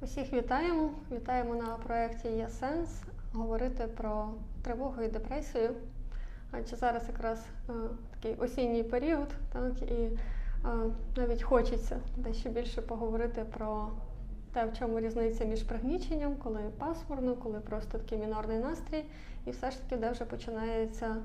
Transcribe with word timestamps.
Усіх 0.00 0.32
вітаємо. 0.32 0.90
Вітаємо 1.12 1.54
на 1.54 1.66
проєкті 1.66 2.28
Є 2.28 2.48
сенс 2.48 2.88
говорити 3.32 3.86
про 3.86 4.28
тривогу 4.62 5.02
і 5.02 5.08
депресію. 5.08 5.70
Адже 6.50 6.76
зараз 6.76 7.08
якраз 7.08 7.44
е, 7.68 7.72
такий 8.14 8.34
осінній 8.34 8.82
період, 8.82 9.28
так, 9.52 9.82
і 9.82 9.94
е, 9.94 10.18
навіть 11.16 11.42
хочеться 11.42 11.98
дещо 12.16 12.48
більше 12.48 12.82
поговорити 12.82 13.44
про 13.44 13.88
те, 14.52 14.66
в 14.66 14.78
чому 14.78 15.00
різниця 15.00 15.44
між 15.44 15.62
пригніченням, 15.62 16.36
коли 16.36 16.60
пасмурно, 16.78 17.34
коли 17.34 17.60
просто 17.60 17.98
такий 17.98 18.18
мінорний 18.18 18.58
настрій, 18.58 19.04
і 19.46 19.50
все 19.50 19.70
ж 19.70 19.82
таки, 19.82 19.96
де 19.96 20.10
вже 20.10 20.24
починається 20.24 21.16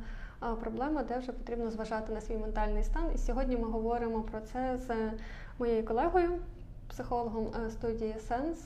е, 0.44 0.56
проблема, 0.56 1.04
де 1.04 1.18
вже 1.18 1.32
потрібно 1.32 1.72
зважати 1.72 2.14
на 2.14 2.22
свій 2.22 2.38
ментальний 2.38 2.84
стан. 2.84 3.12
І 3.16 3.18
сьогодні 3.18 3.58
ми 3.58 3.68
говоримо 3.68 4.22
про 4.22 4.42
це 4.42 4.78
з 4.78 5.12
моєю 5.60 5.86
колегою, 5.86 6.40
психологом 6.92 7.48
е, 7.66 7.72
студії 7.72 8.16
Сенс, 8.28 8.60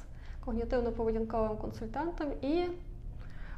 когнітивно-поведінковим 0.45 1.57
консультантом 1.57 2.27
і 2.41 2.66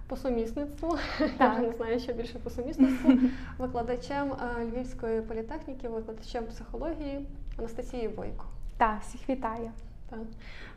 по 0.07 0.17
сумісництву, 0.17 0.97
я 1.39 1.49
вже 1.49 1.59
не 1.61 1.71
знаю, 1.71 1.99
що 1.99 2.13
більше 2.13 2.39
по 2.39 2.49
сумісництву, 2.49 3.11
викладачем 3.57 4.33
е, 4.33 4.65
Львівської 4.65 5.21
політехніки, 5.21 5.89
викладачем 5.89 6.45
психології 6.45 7.27
Анастасією 7.57 8.09
Бойко. 8.09 8.45
Так, 8.77 9.01
всіх 9.01 9.29
вітаю. 9.29 9.71
Так. 10.09 10.19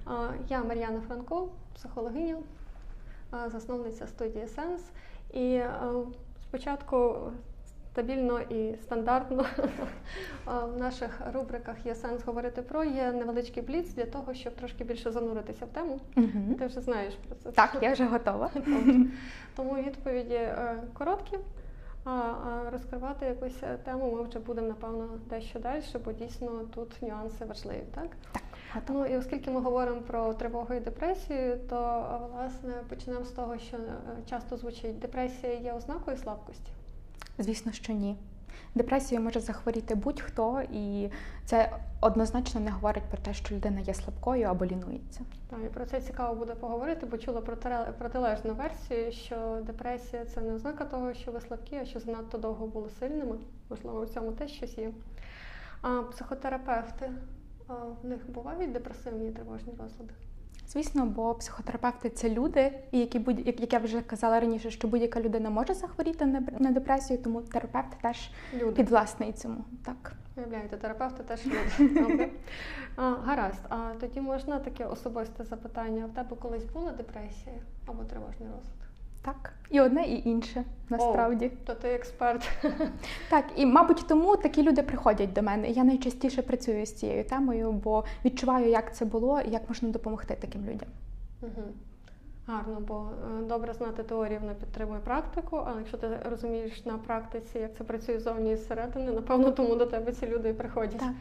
Е, 0.09 0.35
Я 0.49 0.65
Мар'яна 0.65 1.01
Франко, 1.01 1.49
психологиня, 1.75 2.37
засновниця 3.47 4.07
студії 4.07 4.49
Сенс. 4.49 4.83
І 5.35 5.61
спочатку 6.43 7.19
стабільно 7.93 8.41
і 8.41 8.77
стандартно 8.83 9.45
в 10.47 10.79
наших 10.79 11.21
рубриках 11.35 11.87
є 11.87 11.95
сенс 11.95 12.25
говорити 12.25 12.63
про 12.63 12.85
є 12.85 13.13
невеличкий 13.13 13.63
бліц 13.63 13.95
для 13.95 14.07
того, 14.07 14.35
щоб 14.35 14.55
трошки 14.55 14.85
більше 14.85 15.13
зануритися 15.13 15.65
в 15.65 15.69
тему. 15.69 16.01
Угу. 16.17 16.55
Ти 16.59 16.67
вже 16.67 16.81
знаєш 16.81 17.15
про 17.15 17.35
це. 17.37 17.51
Так, 17.51 17.79
я 17.83 17.93
вже 17.93 18.05
готова. 18.05 18.51
Тому 19.57 19.75
відповіді 19.75 20.35
е, 20.35 20.77
короткі, 20.93 21.39
а 22.05 22.33
розкривати 22.73 23.27
якусь 23.27 23.63
е, 23.63 23.77
тему 23.85 24.13
ми 24.17 24.23
вже 24.23 24.39
будемо, 24.39 24.69
напевно, 24.69 25.09
дещо 25.29 25.59
далі, 25.59 25.83
бо 26.05 26.13
дійсно 26.13 26.49
тут 26.75 27.03
нюанси 27.03 27.45
важливі, 27.45 27.85
так? 27.95 28.09
Так. 28.73 28.83
Ну 28.89 29.07
і 29.07 29.17
оскільки 29.17 29.51
ми 29.51 29.61
говоримо 29.61 30.01
про 30.01 30.35
тривогу 30.35 30.75
і 30.75 30.81
депресію, 30.81 31.59
то 31.69 32.31
власне 32.33 32.73
почнемо 32.89 33.25
з 33.25 33.31
того, 33.31 33.59
що 33.59 33.77
е, 33.77 33.81
часто 34.31 34.57
звучить 34.57 34.99
депресія 34.99 35.55
є 35.55 35.73
ознакою 35.73 36.17
слабкості. 36.17 36.71
Звісно, 37.39 37.73
що 37.73 37.93
ні. 37.93 38.17
Депресією 38.75 39.25
може 39.25 39.41
захворіти 39.41 39.95
будь-хто, 39.95 40.63
і 40.73 41.11
це 41.45 41.73
однозначно 42.01 42.61
не 42.61 42.71
говорить 42.71 43.03
про 43.03 43.19
те, 43.19 43.35
що 43.35 43.55
людина 43.55 43.81
є 43.81 43.95
слабкою 43.95 44.47
або 44.49 44.67
лінується. 44.67 45.21
Так, 45.51 45.59
і 45.67 45.69
про 45.69 45.87
це 45.87 46.01
цікаво 46.01 46.35
буде 46.35 46.55
поговорити, 46.55 47.07
бо 47.07 47.19
чула 47.19 47.41
протилежну 47.99 48.55
версію, 48.55 49.13
що 49.13 49.63
депресія 49.67 50.25
це 50.25 50.41
не 50.41 50.55
ознака 50.55 50.85
того, 50.85 51.15
що 51.15 51.33
ви 51.33 51.41
слабкі, 51.41 51.77
а 51.77 51.85
що 51.85 52.01
занадто 52.01 52.39
довго 52.39 52.67
були 52.67 52.91
сильними. 53.01 53.39
Можливо, 53.71 54.01
у 54.01 54.07
цьому 54.07 54.33
теж 54.33 54.51
щось 54.51 54.79
є. 54.79 54.93
А 55.83 56.03
психотерапевти 56.03 57.11
в 58.03 58.07
них 58.07 58.31
бувають 58.31 58.73
депресивні 58.73 59.31
тривожні 59.31 59.73
розлади. 59.79 60.15
Звісно, 60.73 61.07
бо 61.07 61.35
психотерапевти 61.35 62.11
це 62.11 62.31
люди, 62.31 62.73
і 62.91 62.99
які 62.99 63.19
будь 63.19 63.47
як 63.61 63.73
я 63.73 63.79
вже 63.79 64.03
казала 64.03 64.41
раніше, 64.41 64.71
що 64.71 64.89
будь-яка 64.89 65.21
людина 65.21 65.51
може 65.51 65.75
захворіти 65.75 66.27
на 66.59 66.71
депресію, 66.71 67.19
тому 67.19 67.43
терапевт 67.43 67.99
теж 68.03 68.31
люди. 68.55 68.73
підвласний 68.73 69.33
цьому. 69.33 69.65
Так. 69.85 70.13
уявляєте, 70.37 70.77
терапевти 70.77 71.23
теж 71.23 71.47
люди. 71.47 71.95
Добре. 72.01 72.31
А, 72.97 73.11
Гаразд. 73.11 73.61
А 73.69 73.91
тоді 74.01 74.21
можна 74.21 74.59
таке 74.59 74.85
особисте 74.85 75.45
запитання: 75.45 76.07
в 76.07 76.15
тебе 76.15 76.37
колись 76.37 76.65
була 76.65 76.93
депресія 76.93 77.57
або 77.87 78.05
тривожний 78.05 78.49
розлад? 78.49 78.90
Так, 79.23 79.53
і 79.71 79.81
одне, 79.81 80.03
і 80.03 80.29
інше 80.29 80.65
насправді. 80.89 81.47
О, 81.47 81.67
То 81.67 81.75
ти 81.75 81.89
експерт. 81.89 82.51
Так, 83.31 83.45
і 83.57 83.67
мабуть, 83.67 84.05
тому 84.09 84.37
такі 84.37 84.63
люди 84.63 84.83
приходять 84.83 85.33
до 85.33 85.43
мене. 85.43 85.71
Я 85.71 85.85
найчастіше 85.85 86.43
працюю 86.43 86.87
з 86.87 86.95
цією 86.95 87.25
темою, 87.25 87.73
бо 87.73 88.05
відчуваю, 88.25 88.69
як 88.69 88.97
це 88.97 89.05
було 89.05 89.41
і 89.41 89.51
як 89.51 89.69
можна 89.69 89.89
допомогти 89.89 90.37
таким 90.41 90.63
людям. 90.63 90.89
Угу. 91.43 91.63
Гарно, 92.47 92.81
бо 92.81 93.11
е, 93.41 93.43
добре 93.43 93.75
знати 93.75 94.03
теорію, 94.03 94.41
вона 94.41 94.55
підтримує 94.55 95.01
практику, 95.01 95.63
але 95.67 95.79
якщо 95.79 95.97
ти 95.97 96.09
розумієш 96.31 96.85
на 96.85 96.99
практиці, 96.99 97.59
як 97.59 97.77
це 97.77 97.85
працює 97.85 98.21
зовні 98.21 98.53
і 98.53 98.57
зсередини, 98.57 99.13
напевно, 99.13 99.51
тому 99.51 99.77
до 99.77 99.87
тебе 99.87 100.13
ці 100.13 100.27
люди 100.27 100.49
і 100.49 100.53
приходять. 100.53 100.99
Так. 100.99 101.13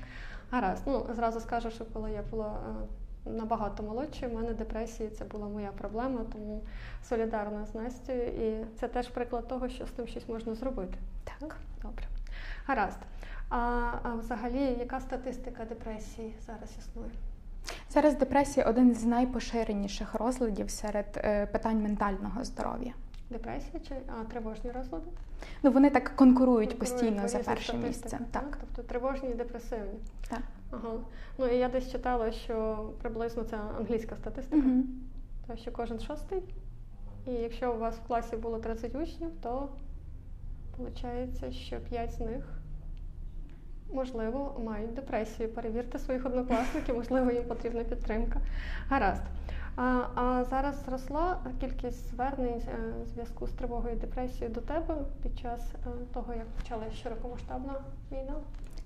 Гаразд, 0.51 0.83
ну 0.85 1.05
зразу 1.15 1.39
скажу, 1.39 1.71
що 1.71 1.85
коли 1.93 2.11
я 2.11 2.23
була 2.31 2.59
е, 2.69 2.87
набагато 3.29 3.83
молодші. 3.83 4.27
У 4.27 4.35
мене 4.35 4.53
депресії 4.53 5.09
це 5.09 5.25
була 5.25 5.47
моя 5.47 5.71
проблема, 5.77 6.19
тому 6.33 6.61
солідарна 7.03 7.65
з 7.65 7.75
Настю. 7.75 8.13
І 8.13 8.65
це 8.79 8.87
теж 8.87 9.07
приклад 9.07 9.47
того, 9.47 9.69
що 9.69 9.85
з 9.85 9.89
тим 9.89 10.07
щось 10.07 10.29
можна 10.29 10.55
зробити. 10.55 10.97
Так, 11.23 11.55
добре. 11.81 12.05
Гаразд. 12.65 12.99
А, 13.49 13.57
а 14.03 14.15
взагалі, 14.15 14.75
яка 14.79 14.99
статистика 14.99 15.65
депресії 15.65 16.33
зараз 16.45 16.69
існує? 16.79 17.11
Зараз 17.89 18.15
депресія 18.15 18.65
один 18.65 18.95
з 18.95 19.05
найпоширеніших 19.05 20.15
розладів 20.15 20.69
серед 20.69 21.05
е, 21.15 21.45
питань 21.45 21.81
ментального 21.81 22.43
здоров'я. 22.43 22.93
Депресія 23.29 23.79
чи 23.87 23.95
а, 24.07 24.23
тривожні 24.23 24.71
розлади? 24.71 25.07
Ну 25.63 25.71
вони 25.71 25.89
так 25.89 26.03
конкурують, 26.03 26.69
конкурують 26.69 26.79
постійно 26.79 27.27
за 27.27 27.39
перше 27.39 27.77
місце. 27.77 28.09
Так. 28.09 28.21
так, 28.31 28.57
тобто 28.61 28.83
тривожні 28.83 29.29
і 29.29 29.33
депресивні. 29.33 29.99
Так. 30.29 30.41
Ага. 30.71 30.93
Ну 31.37 31.47
і 31.47 31.57
я 31.57 31.69
десь 31.69 31.91
читала, 31.91 32.31
що 32.31 32.89
приблизно 33.01 33.43
це 33.43 33.57
англійська 33.77 34.15
статистика, 34.15 34.67
mm 34.67 34.83
то 35.47 35.55
що 35.55 35.71
кожен 35.71 35.99
шостий. 35.99 36.43
І 37.27 37.31
якщо 37.31 37.73
у 37.73 37.77
вас 37.77 37.95
в 37.95 38.07
класі 38.07 38.35
було 38.35 38.59
30 38.59 38.95
учнів, 38.95 39.29
то 39.41 39.69
виходить, 40.77 41.53
що 41.53 41.79
5 41.79 42.13
з 42.13 42.19
них. 42.19 42.59
Можливо, 43.93 44.61
мають 44.65 44.93
депресію. 44.93 45.49
Перевірте 45.49 45.99
своїх 45.99 46.25
однокласників, 46.25 46.95
можливо, 46.95 47.31
їм 47.31 47.43
потрібна 47.43 47.83
підтримка. 47.83 48.41
Гаразд. 48.89 49.23
А 49.75 50.03
а 50.15 50.45
зараз 50.49 50.85
зросла 50.85 51.39
кількість 51.59 52.09
звернень 52.09 52.61
е, 52.67 52.93
у 53.03 53.05
зв'язку 53.05 53.47
з 53.47 53.51
тривогою 53.51 53.95
і 53.95 53.97
депресією 53.97 54.53
до 54.53 54.61
тебе 54.61 54.95
під 55.23 55.39
час 55.39 55.73
е, 55.73 55.89
того, 56.13 56.33
як 56.33 56.47
почалася 56.47 56.95
широкомасштабна 56.95 57.75
війна? 58.11 58.35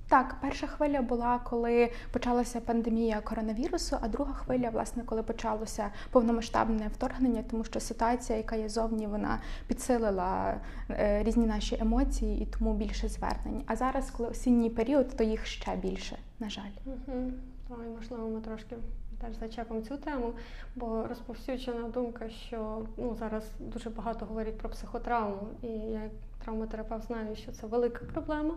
Так, 0.08 0.36
перша 0.42 0.68
хвиля 0.68 1.02
була, 1.02 1.40
коли 1.40 1.92
почалася 2.12 2.62
пандемія 2.62 3.22
коронавірусу, 3.22 3.98
а 4.02 4.08
друга 4.08 4.34
хвиля, 4.34 4.70
власне, 4.70 5.04
коли 5.04 5.24
почалося 5.24 5.92
повномасштабне 6.12 6.88
вторгнення, 6.88 7.44
тому 7.52 7.64
що 7.64 7.80
ситуація, 7.80 8.38
яка 8.38 8.56
є 8.56 8.70
зовні, 8.70 9.08
вона 9.08 9.40
підсилила 9.68 10.56
е, 10.90 11.24
різні 11.24 11.46
наші 11.46 11.78
емоції 11.82 12.42
і 12.42 12.46
тому 12.46 12.74
більше 12.74 13.08
звернень. 13.08 13.64
А 13.68 13.76
зараз, 13.76 14.12
коли 14.12 14.30
осінній 14.30 14.70
період, 14.70 15.18
то 15.18 15.24
їх 15.24 15.46
ще 15.46 15.76
більше, 15.76 16.18
на 16.40 16.50
жаль. 16.50 16.72
Угу. 16.86 17.32
Ой, 17.70 17.88
можливо, 17.98 18.30
ми 18.30 18.42
трошки 18.42 18.76
теж 19.22 19.36
зачепимо 19.40 19.82
цю 19.82 19.98
тему, 19.98 20.34
бо 20.76 21.08
розповсюджена 21.08 21.88
думка, 21.88 22.30
що 22.30 22.86
ну 22.98 23.16
зараз 23.20 23.44
дуже 23.60 23.90
багато 23.90 24.26
говорять 24.26 24.58
про 24.58 24.70
психотравму, 24.70 25.48
і 25.62 25.68
я 25.68 26.04
як 26.04 26.12
травматерапевт 26.44 27.08
знаю, 27.08 27.36
що 27.36 27.52
це 27.52 27.68
велика 27.68 28.06
проблема, 28.14 28.56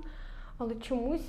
але 0.59 0.75
чомусь 0.75 1.29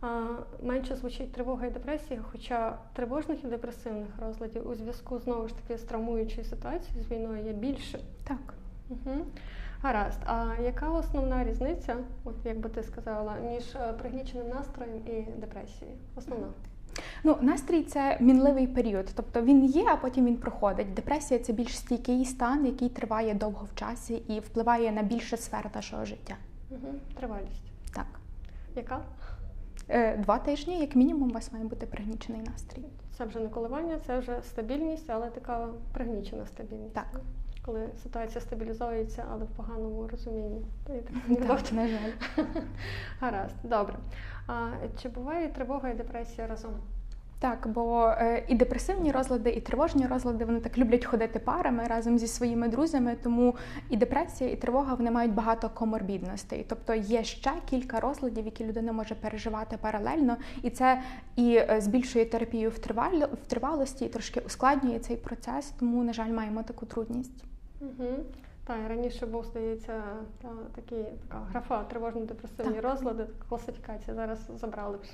а, 0.00 0.26
менше 0.62 0.96
звучить 0.96 1.32
тривога 1.32 1.66
і 1.66 1.70
депресія, 1.70 2.20
хоча 2.32 2.78
тривожних 2.92 3.44
і 3.44 3.46
депресивних 3.46 4.08
розладів 4.22 4.68
у 4.68 4.74
зв'язку 4.74 5.18
знову 5.18 5.48
ж 5.48 5.54
таки 5.56 5.78
з 5.78 5.82
травмуючою 5.82 6.44
ситуацією 6.44 7.04
з 7.04 7.10
війною 7.10 7.44
є 7.44 7.52
більше. 7.52 7.98
Так. 8.24 8.54
Угу. 8.90 9.16
Гаразд. 9.82 10.18
А 10.24 10.54
яка 10.64 10.90
основна 10.90 11.44
різниця, 11.44 11.96
от 12.24 12.34
як 12.44 12.58
би 12.58 12.68
ти 12.68 12.82
сказала, 12.82 13.34
між 13.50 13.74
е, 13.74 13.92
пригніченим 13.92 14.48
настроєм 14.48 14.96
і 15.06 15.40
депресією? 15.40 15.96
Основна. 16.16 16.46
Ну, 17.24 17.36
настрій 17.40 17.82
це 17.82 18.16
мінливий 18.20 18.66
період, 18.66 19.06
тобто 19.14 19.42
він 19.42 19.64
є, 19.64 19.84
а 19.88 19.96
потім 19.96 20.26
він 20.26 20.36
проходить. 20.36 20.94
Депресія 20.94 21.40
це 21.40 21.52
більш 21.52 21.78
стійкий 21.78 22.24
стан, 22.24 22.66
який 22.66 22.88
триває 22.88 23.34
довго 23.34 23.66
в 23.72 23.78
часі 23.78 24.14
і 24.14 24.40
впливає 24.40 24.92
на 24.92 25.02
більше 25.02 25.36
сфер 25.36 25.70
нашого 25.74 26.04
життя. 26.04 26.34
Угу. 26.70 26.94
Тривалість. 27.14 27.71
Так. 28.74 28.84
Яка? 28.84 29.02
Е, 29.88 30.16
два 30.16 30.38
тижні, 30.38 30.80
як 30.80 30.96
мінімум, 30.96 31.30
у 31.30 31.32
вас 31.32 31.52
має 31.52 31.64
бути 31.64 31.86
пригнічений 31.86 32.42
настрій. 32.42 32.84
Це 33.18 33.24
вже 33.24 33.40
не 33.40 33.48
коливання, 33.48 33.98
це 34.06 34.18
вже 34.18 34.42
стабільність, 34.42 35.10
але 35.10 35.30
така 35.30 35.68
пригнічена 35.92 36.46
стабільність. 36.46 36.94
Так. 36.94 37.20
Коли 37.64 37.88
ситуація 38.02 38.40
стабілізується, 38.40 39.24
але 39.30 39.44
в 39.44 39.48
поганому 39.48 40.08
розумінні. 40.08 40.62
Так, 40.86 41.72
на 41.72 41.88
жаль. 41.88 42.12
Гаразд, 43.20 43.54
добре. 43.62 43.98
А 44.46 44.70
чи 45.02 45.08
буває 45.08 45.48
тривога 45.48 45.90
і 45.90 45.94
депресія 45.94 46.46
разом? 46.46 46.72
Так, 47.42 47.68
бо 47.68 48.06
е, 48.08 48.44
і 48.48 48.54
депресивні 48.54 49.12
розлади, 49.12 49.50
і 49.50 49.60
тривожні 49.60 50.06
розлади 50.06 50.44
вони 50.44 50.60
так 50.60 50.78
люблять 50.78 51.04
ходити 51.04 51.38
парами 51.38 51.84
разом 51.86 52.18
зі 52.18 52.26
своїми 52.26 52.68
друзями. 52.68 53.16
Тому 53.22 53.56
і 53.90 53.96
депресія, 53.96 54.50
і 54.50 54.56
тривога 54.56 54.94
вони 54.94 55.10
мають 55.10 55.34
багато 55.34 55.70
коморбідностей. 55.70 56.66
Тобто 56.68 56.94
є 56.94 57.24
ще 57.24 57.52
кілька 57.70 58.00
розладів, 58.00 58.44
які 58.44 58.64
людина 58.64 58.92
може 58.92 59.14
переживати 59.14 59.76
паралельно, 59.76 60.36
і 60.62 60.70
це 60.70 61.02
і 61.36 61.56
е, 61.56 61.80
збільшує 61.80 62.24
терапію 62.24 62.70
в 62.70 62.74
в 63.32 63.46
тривалості, 63.46 64.04
і 64.04 64.08
трошки 64.08 64.40
ускладнює 64.40 64.98
цей 64.98 65.16
процес. 65.16 65.72
Тому, 65.78 66.04
на 66.04 66.12
жаль, 66.12 66.30
маємо 66.30 66.62
таку 66.62 66.86
трудність. 66.86 67.44
Угу. 67.80 68.08
Так, 68.64 68.76
раніше 68.88 69.26
був, 69.26 69.44
здається, 69.44 70.02
та, 70.42 70.48
такий, 70.74 71.04
така 71.28 71.42
графа 71.50 71.84
тривожно-депресивні 71.92 72.80
розлади, 72.80 73.26
класифікація. 73.48 74.16
Зараз 74.16 74.38
забрали 74.60 74.98
вже. 75.02 75.12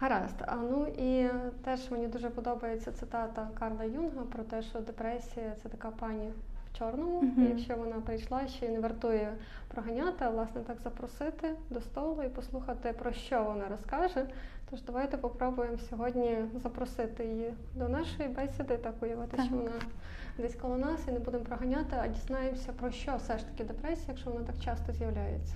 Гаразд. 0.00 0.42
А 0.46 0.56
ну 0.56 0.86
і 0.86 1.28
теж 1.64 1.90
мені 1.90 2.08
дуже 2.08 2.30
подобається 2.30 2.92
цитата 2.92 3.48
Карла 3.58 3.84
Юнга 3.84 4.22
про 4.32 4.42
те, 4.42 4.62
що 4.62 4.80
депресія 4.80 5.52
це 5.62 5.68
така 5.68 5.90
пані 5.90 6.28
в 6.28 6.78
чорному. 6.78 7.22
Mm-hmm. 7.22 7.46
І 7.46 7.48
якщо 7.48 7.76
вона 7.76 8.00
прийшла, 8.00 8.48
ще 8.48 8.66
й 8.66 8.68
не 8.68 8.80
вартує 8.80 9.36
проганяти, 9.68 10.24
а 10.24 10.30
власне 10.30 10.60
так 10.60 10.80
запросити 10.80 11.50
до 11.70 11.80
столу 11.80 12.22
і 12.22 12.28
послухати, 12.28 12.92
про 12.92 13.12
що 13.12 13.44
вона 13.44 13.68
розкаже. 13.68 14.26
Тож 14.70 14.82
давайте 14.82 15.16
попробуємо 15.16 15.78
сьогодні 15.78 16.38
запросити 16.62 17.24
її 17.24 17.54
до 17.74 17.88
нашої 17.88 18.28
бесіди, 18.28 18.76
так 18.76 19.02
уявити, 19.02 19.36
так. 19.36 19.46
що 19.46 19.56
вона 19.56 19.72
десь 20.38 20.54
коло 20.54 20.76
нас 20.76 21.00
і 21.08 21.12
не 21.12 21.18
будемо 21.18 21.44
проганяти, 21.44 21.96
а 22.00 22.08
дізнаємося 22.08 22.72
про 22.72 22.90
що 22.90 23.16
все 23.16 23.38
ж 23.38 23.46
таки 23.46 23.64
депресія, 23.64 24.06
якщо 24.08 24.30
вона 24.30 24.44
так 24.44 24.56
часто 24.64 24.92
з'являється. 24.92 25.54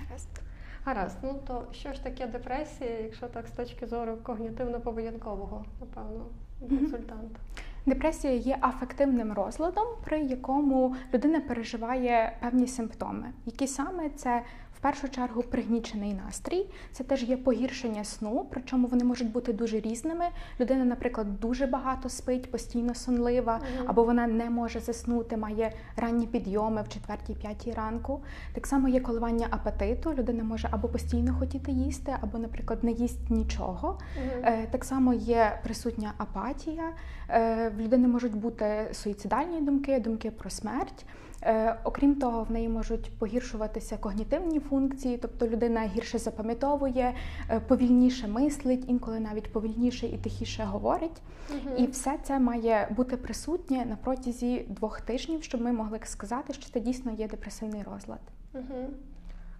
Гаразд. 0.00 0.53
Гаразд, 0.84 1.16
ну 1.22 1.40
то 1.46 1.66
що 1.72 1.92
ж 1.92 2.04
таке 2.04 2.26
депресія, 2.26 2.90
якщо 3.02 3.26
так 3.26 3.46
з 3.48 3.50
точки 3.50 3.86
зору 3.86 4.18
когнітивно-поведінкового, 4.22 5.64
напевно, 5.80 6.26
консультанта? 6.60 7.40
Депресія 7.86 8.32
є 8.32 8.58
афективним 8.60 9.32
розладом, 9.32 9.84
при 10.04 10.20
якому 10.20 10.96
людина 11.14 11.40
переживає 11.40 12.36
певні 12.40 12.66
симптоми, 12.66 13.32
які 13.46 13.66
саме 13.66 14.10
це 14.10 14.42
першу 14.84 15.08
чергу 15.08 15.42
пригнічений 15.42 16.14
настрій. 16.26 16.66
Це 16.92 17.04
теж 17.04 17.22
є 17.22 17.36
погіршення 17.36 18.04
сну, 18.04 18.46
причому 18.50 18.86
вони 18.86 19.04
можуть 19.04 19.32
бути 19.32 19.52
дуже 19.52 19.80
різними. 19.80 20.24
Людина, 20.60 20.84
наприклад, 20.84 21.40
дуже 21.40 21.66
багато 21.66 22.08
спить, 22.08 22.50
постійно 22.50 22.94
сонлива, 22.94 23.52
mm-hmm. 23.52 23.84
або 23.86 24.04
вона 24.04 24.26
не 24.26 24.50
може 24.50 24.80
заснути, 24.80 25.36
має 25.36 25.72
ранні 25.96 26.26
підйоми 26.26 26.82
в 26.82 27.12
4-5 27.12 27.74
ранку. 27.74 28.22
Так 28.52 28.66
само 28.66 28.88
є 28.88 29.00
коливання 29.00 29.46
апетиту. 29.50 30.14
Людина 30.14 30.44
може 30.44 30.68
або 30.70 30.88
постійно 30.88 31.34
хотіти 31.38 31.72
їсти, 31.72 32.16
або, 32.20 32.38
наприклад, 32.38 32.84
не 32.84 32.90
їсть 32.90 33.30
нічого. 33.30 33.98
Mm-hmm. 33.98 34.70
Так 34.70 34.84
само 34.84 35.14
є 35.14 35.60
присутня 35.62 36.12
апатія. 36.18 36.92
Е, 37.28 37.72
в 37.76 37.80
людини 37.80 38.08
можуть 38.08 38.34
бути 38.34 38.88
суїцидальні 38.92 39.60
думки, 39.60 40.00
думки 40.00 40.30
про 40.30 40.50
смерть. 40.50 41.06
Е, 41.44 41.76
окрім 41.84 42.14
того, 42.14 42.42
в 42.44 42.50
неї 42.50 42.68
можуть 42.68 43.10
погіршуватися 43.18 43.96
когнітивні 43.96 44.60
функції, 44.60 45.16
тобто 45.16 45.48
людина 45.48 45.80
гірше 45.80 46.18
запам'ятовує, 46.18 47.14
е, 47.50 47.60
повільніше 47.60 48.28
мислить, 48.28 48.84
інколи 48.88 49.20
навіть 49.20 49.52
повільніше 49.52 50.06
і 50.06 50.18
тихіше 50.18 50.64
говорить. 50.64 51.22
Угу. 51.50 51.76
І 51.76 51.86
все 51.86 52.18
це 52.22 52.38
має 52.38 52.88
бути 52.96 53.16
присутнє 53.16 53.84
на 53.84 53.96
протязі 53.96 54.66
двох 54.68 55.00
тижнів, 55.00 55.42
щоб 55.42 55.60
ми 55.60 55.72
могли 55.72 56.00
сказати, 56.04 56.52
що 56.52 56.70
це 56.70 56.80
дійсно 56.80 57.12
є 57.12 57.28
депресивний 57.28 57.82
розлад. 57.82 58.20
Угу. 58.54 58.88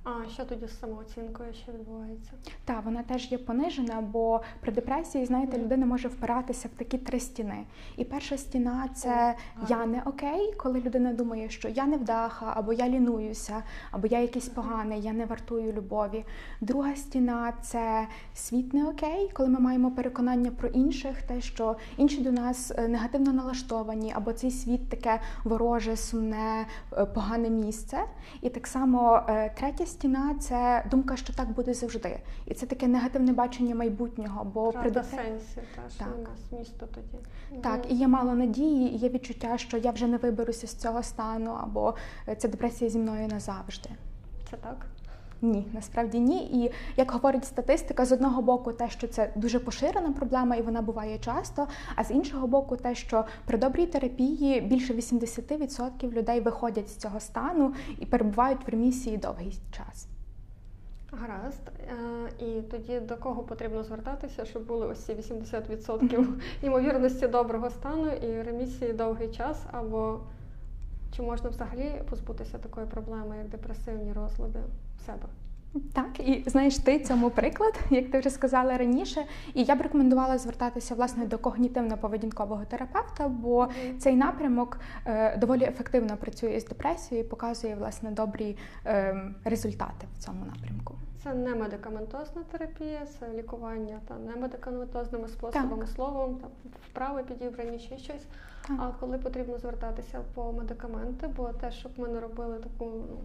А 0.04 0.28
що 0.28 0.44
тоді 0.44 0.66
з 0.66 0.80
самооцінкою 0.80 1.54
ще 1.54 1.72
відбувається? 1.72 2.30
Так, 2.64 2.84
вона 2.84 3.02
теж 3.02 3.32
є 3.32 3.38
понижена, 3.38 4.00
бо 4.00 4.40
при 4.60 4.72
депресії, 4.72 5.26
знаєте, 5.26 5.58
людина 5.58 5.86
може 5.86 6.08
впиратися 6.08 6.68
в 6.68 6.78
такі 6.78 6.98
три 6.98 7.20
стіни. 7.20 7.64
І 7.96 8.04
перша 8.04 8.38
стіна 8.38 8.88
це 8.94 9.34
О, 9.62 9.66
я 9.68 9.86
не 9.86 10.02
окей, 10.02 10.54
коли 10.56 10.80
людина 10.80 11.12
думає, 11.12 11.50
що 11.50 11.68
я 11.68 11.86
не 11.86 11.96
вдаха, 11.96 12.52
або 12.56 12.72
я 12.72 12.88
лінуюся, 12.88 13.62
або 13.90 14.06
я 14.06 14.20
якийсь 14.20 14.48
поганий, 14.48 15.00
я 15.00 15.12
не 15.12 15.26
вартую 15.26 15.72
любові. 15.72 16.24
Друга 16.60 16.96
стіна 16.96 17.52
це 17.62 18.06
світ 18.34 18.74
не 18.74 18.88
окей, 18.88 19.30
коли 19.32 19.48
ми 19.48 19.60
маємо 19.60 19.90
переконання 19.90 20.50
про 20.50 20.68
інших, 20.68 21.22
те, 21.22 21.40
що 21.40 21.76
інші 21.96 22.20
до 22.20 22.32
нас 22.32 22.72
е, 22.76 22.88
негативно 22.88 23.32
налаштовані, 23.32 24.12
або 24.16 24.32
цей 24.32 24.50
світ 24.50 24.88
таке 24.88 25.20
вороже, 25.44 25.96
сумне, 25.96 26.66
е, 26.92 27.04
погане 27.06 27.50
місце. 27.50 27.98
І 28.42 28.50
так 28.50 28.66
само 28.66 29.22
е, 29.28 29.54
третя 29.58 29.86
стіна 29.94 30.34
це 30.40 30.84
думка, 30.90 31.16
що 31.16 31.32
так 31.32 31.50
буде 31.50 31.74
завжди. 31.74 32.20
І 32.46 32.54
це 32.54 32.66
таке 32.66 32.88
негативне 32.88 33.32
бачення 33.32 33.74
майбутнього. 33.74 34.44
Бо 34.44 34.72
при 34.72 34.90
сенсі, 34.90 35.60
та, 35.76 35.90
що 35.90 35.98
так. 35.98 36.14
у 36.18 36.22
нас 36.22 36.60
місто 36.60 36.86
тоді. 36.94 37.24
Так, 37.62 37.92
і 37.92 37.94
є 37.94 38.08
мало 38.08 38.34
надії, 38.34 38.94
і 38.94 38.96
є 38.96 39.08
відчуття, 39.08 39.58
що 39.58 39.76
я 39.76 39.90
вже 39.90 40.06
не 40.06 40.16
виберуся 40.16 40.66
з 40.66 40.74
цього 40.74 41.02
стану, 41.02 41.50
або 41.50 41.94
е, 42.28 42.36
ця 42.36 42.48
депресія 42.48 42.90
зі 42.90 42.98
мною 42.98 43.28
назавжди. 43.28 43.90
Це 44.50 44.56
так. 44.56 44.86
Ні, 45.42 45.66
насправді 45.72 46.20
ні. 46.20 46.64
І 46.64 46.70
як 46.96 47.10
говорить 47.10 47.44
статистика, 47.44 48.04
з 48.04 48.12
одного 48.12 48.42
боку, 48.42 48.72
те, 48.72 48.90
що 48.90 49.08
це 49.08 49.32
дуже 49.36 49.58
поширена 49.58 50.12
проблема, 50.12 50.56
і 50.56 50.62
вона 50.62 50.82
буває 50.82 51.18
часто. 51.18 51.66
А 51.96 52.04
з 52.04 52.10
іншого 52.10 52.46
боку, 52.46 52.76
те, 52.76 52.94
що 52.94 53.24
при 53.46 53.58
добрій 53.58 53.86
терапії 53.86 54.60
більше 54.60 54.94
80% 54.94 56.12
людей 56.12 56.40
виходять 56.40 56.88
з 56.88 56.96
цього 56.96 57.20
стану 57.20 57.74
і 58.00 58.06
перебувають 58.06 58.66
в 58.66 58.70
ремісії 58.70 59.16
довгий 59.16 59.58
час. 59.70 60.08
Гаразд. 61.12 61.70
Е, 62.38 62.44
і 62.44 62.62
тоді 62.62 63.00
до 63.00 63.16
кого 63.16 63.42
потрібно 63.42 63.82
звертатися, 63.82 64.44
щоб 64.44 64.66
були 64.66 64.86
ось 64.86 65.04
ці 65.04 65.12
80% 65.14 66.26
ймовірності 66.62 67.26
доброго 67.26 67.70
стану 67.70 68.10
і 68.10 68.42
ремісії 68.42 68.92
довгий 68.92 69.28
час, 69.28 69.62
або 69.72 70.20
чи 71.16 71.22
можна 71.22 71.50
взагалі 71.50 72.02
позбутися 72.10 72.58
такої 72.58 72.86
проблеми, 72.86 73.36
як 73.38 73.48
депресивні 73.48 74.12
розлади 74.12 74.60
себе? 75.06 75.26
Так, 75.92 76.20
і 76.20 76.44
знаєш, 76.46 76.78
ти 76.78 76.98
цьому 76.98 77.30
приклад, 77.30 77.80
як 77.90 78.10
ти 78.10 78.18
вже 78.18 78.30
сказала 78.30 78.78
раніше, 78.78 79.24
і 79.54 79.62
я 79.62 79.74
б 79.74 79.80
рекомендувала 79.80 80.38
звертатися 80.38 80.94
власне 80.94 81.26
до 81.26 81.36
когнітивно-поведінкового 81.36 82.66
терапевта, 82.66 83.28
бо 83.28 83.68
цей 83.98 84.16
напрямок 84.16 84.78
е, 85.06 85.36
доволі 85.36 85.64
ефективно 85.64 86.16
працює 86.16 86.60
з 86.60 86.64
депресією 86.64 87.26
і 87.26 87.28
показує 87.28 87.74
власне 87.74 88.10
добрі 88.10 88.56
е, 88.86 89.16
результати 89.44 90.06
в 90.14 90.18
цьому 90.18 90.44
напрямку. 90.44 90.94
Це 91.24 91.34
не 91.34 91.54
медикаментозна 91.54 92.42
терапія, 92.50 93.06
це 93.18 93.28
лікування 93.34 94.00
та 94.08 94.14
не 94.14 94.36
медикаментозними 94.36 95.28
способами, 95.28 95.84
так. 95.84 95.88
словом, 95.88 96.34
там 96.34 96.50
вправи 96.90 97.22
підібрані 97.22 97.78
ще 97.78 97.98
щось. 97.98 98.26
Так. 98.68 98.76
А 98.80 98.90
коли 99.00 99.18
потрібно 99.18 99.58
звертатися 99.58 100.20
по 100.34 100.52
медикаменти, 100.52 101.28
бо 101.36 101.48
те, 101.48 101.70
щоб 101.70 101.92
ми 101.96 102.08
не 102.08 102.20
робили 102.20 102.58
таку 102.58 102.90
ну, 103.10 103.18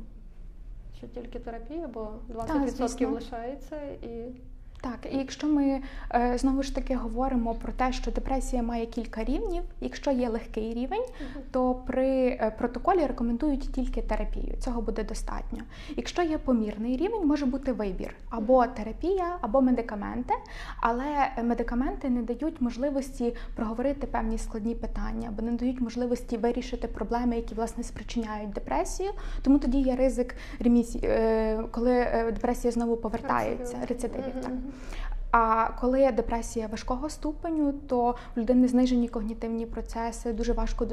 що 1.00 1.08
тільки 1.08 1.40
терапія, 1.40 1.88
бо 1.88 2.20
20% 2.30 2.98
так, 3.00 3.10
лишається 3.12 3.82
і. 3.86 4.36
Так, 4.82 5.14
і 5.14 5.18
якщо 5.18 5.48
ми 5.48 5.82
е, 6.14 6.38
знову 6.38 6.64
ж 6.64 6.76
таки 6.76 6.96
говоримо 6.96 7.54
про 7.56 7.74
те, 7.74 7.92
що 7.92 8.12
депресія 8.12 8.64
має 8.64 8.86
кілька 8.86 9.24
рівнів, 9.24 9.64
якщо 9.82 10.12
є 10.12 10.30
легкий 10.30 10.74
рівень, 10.74 11.04
то 11.52 11.76
при 11.88 12.08
е, 12.28 12.54
протоколі 12.58 13.06
рекомендують 13.06 13.74
тільки 13.74 14.02
терапію. 14.02 14.56
Цього 14.60 14.82
буде 14.82 15.04
достатньо. 15.04 15.60
Якщо 15.96 16.22
є 16.22 16.38
помірний 16.38 16.98
рівень, 16.98 17.28
може 17.28 17.46
бути 17.46 17.72
вибір 17.72 18.16
або 18.30 18.68
терапія, 18.68 19.38
або 19.42 19.62
медикаменти, 19.62 20.34
але 20.82 21.32
медикаменти 21.44 22.10
не 22.10 22.22
дають 22.22 22.62
можливості 22.62 23.36
проговорити 23.56 24.08
певні 24.08 24.38
складні 24.38 24.76
питання, 24.76 25.30
або 25.30 25.42
не 25.42 25.52
дають 25.52 25.82
можливості 25.82 26.38
вирішити 26.38 26.88
проблеми, 26.88 27.36
які 27.36 27.56
власне 27.56 27.84
спричиняють 27.84 28.54
депресію. 28.54 29.10
Тому 29.42 29.60
тоді 29.60 29.80
є 29.80 29.96
ризик 29.96 30.36
ремісії, 30.60 31.04
е, 31.08 31.64
коли 31.72 32.08
депресія 32.34 32.72
знову 32.72 32.98
повертається, 32.98 33.78
рецидивів. 33.90 34.34
Так. 34.44 34.52
А 35.32 35.70
коли 35.80 36.02
є 36.02 36.12
депресія 36.12 36.68
важкого 36.68 37.10
ступеню, 37.10 37.74
то 37.74 38.16
в 38.36 38.40
людини 38.40 38.68
знижені 38.68 39.08
когнітивні 39.08 39.66
процеси, 39.66 40.34
дуже 40.34 40.54
важко 40.54 40.88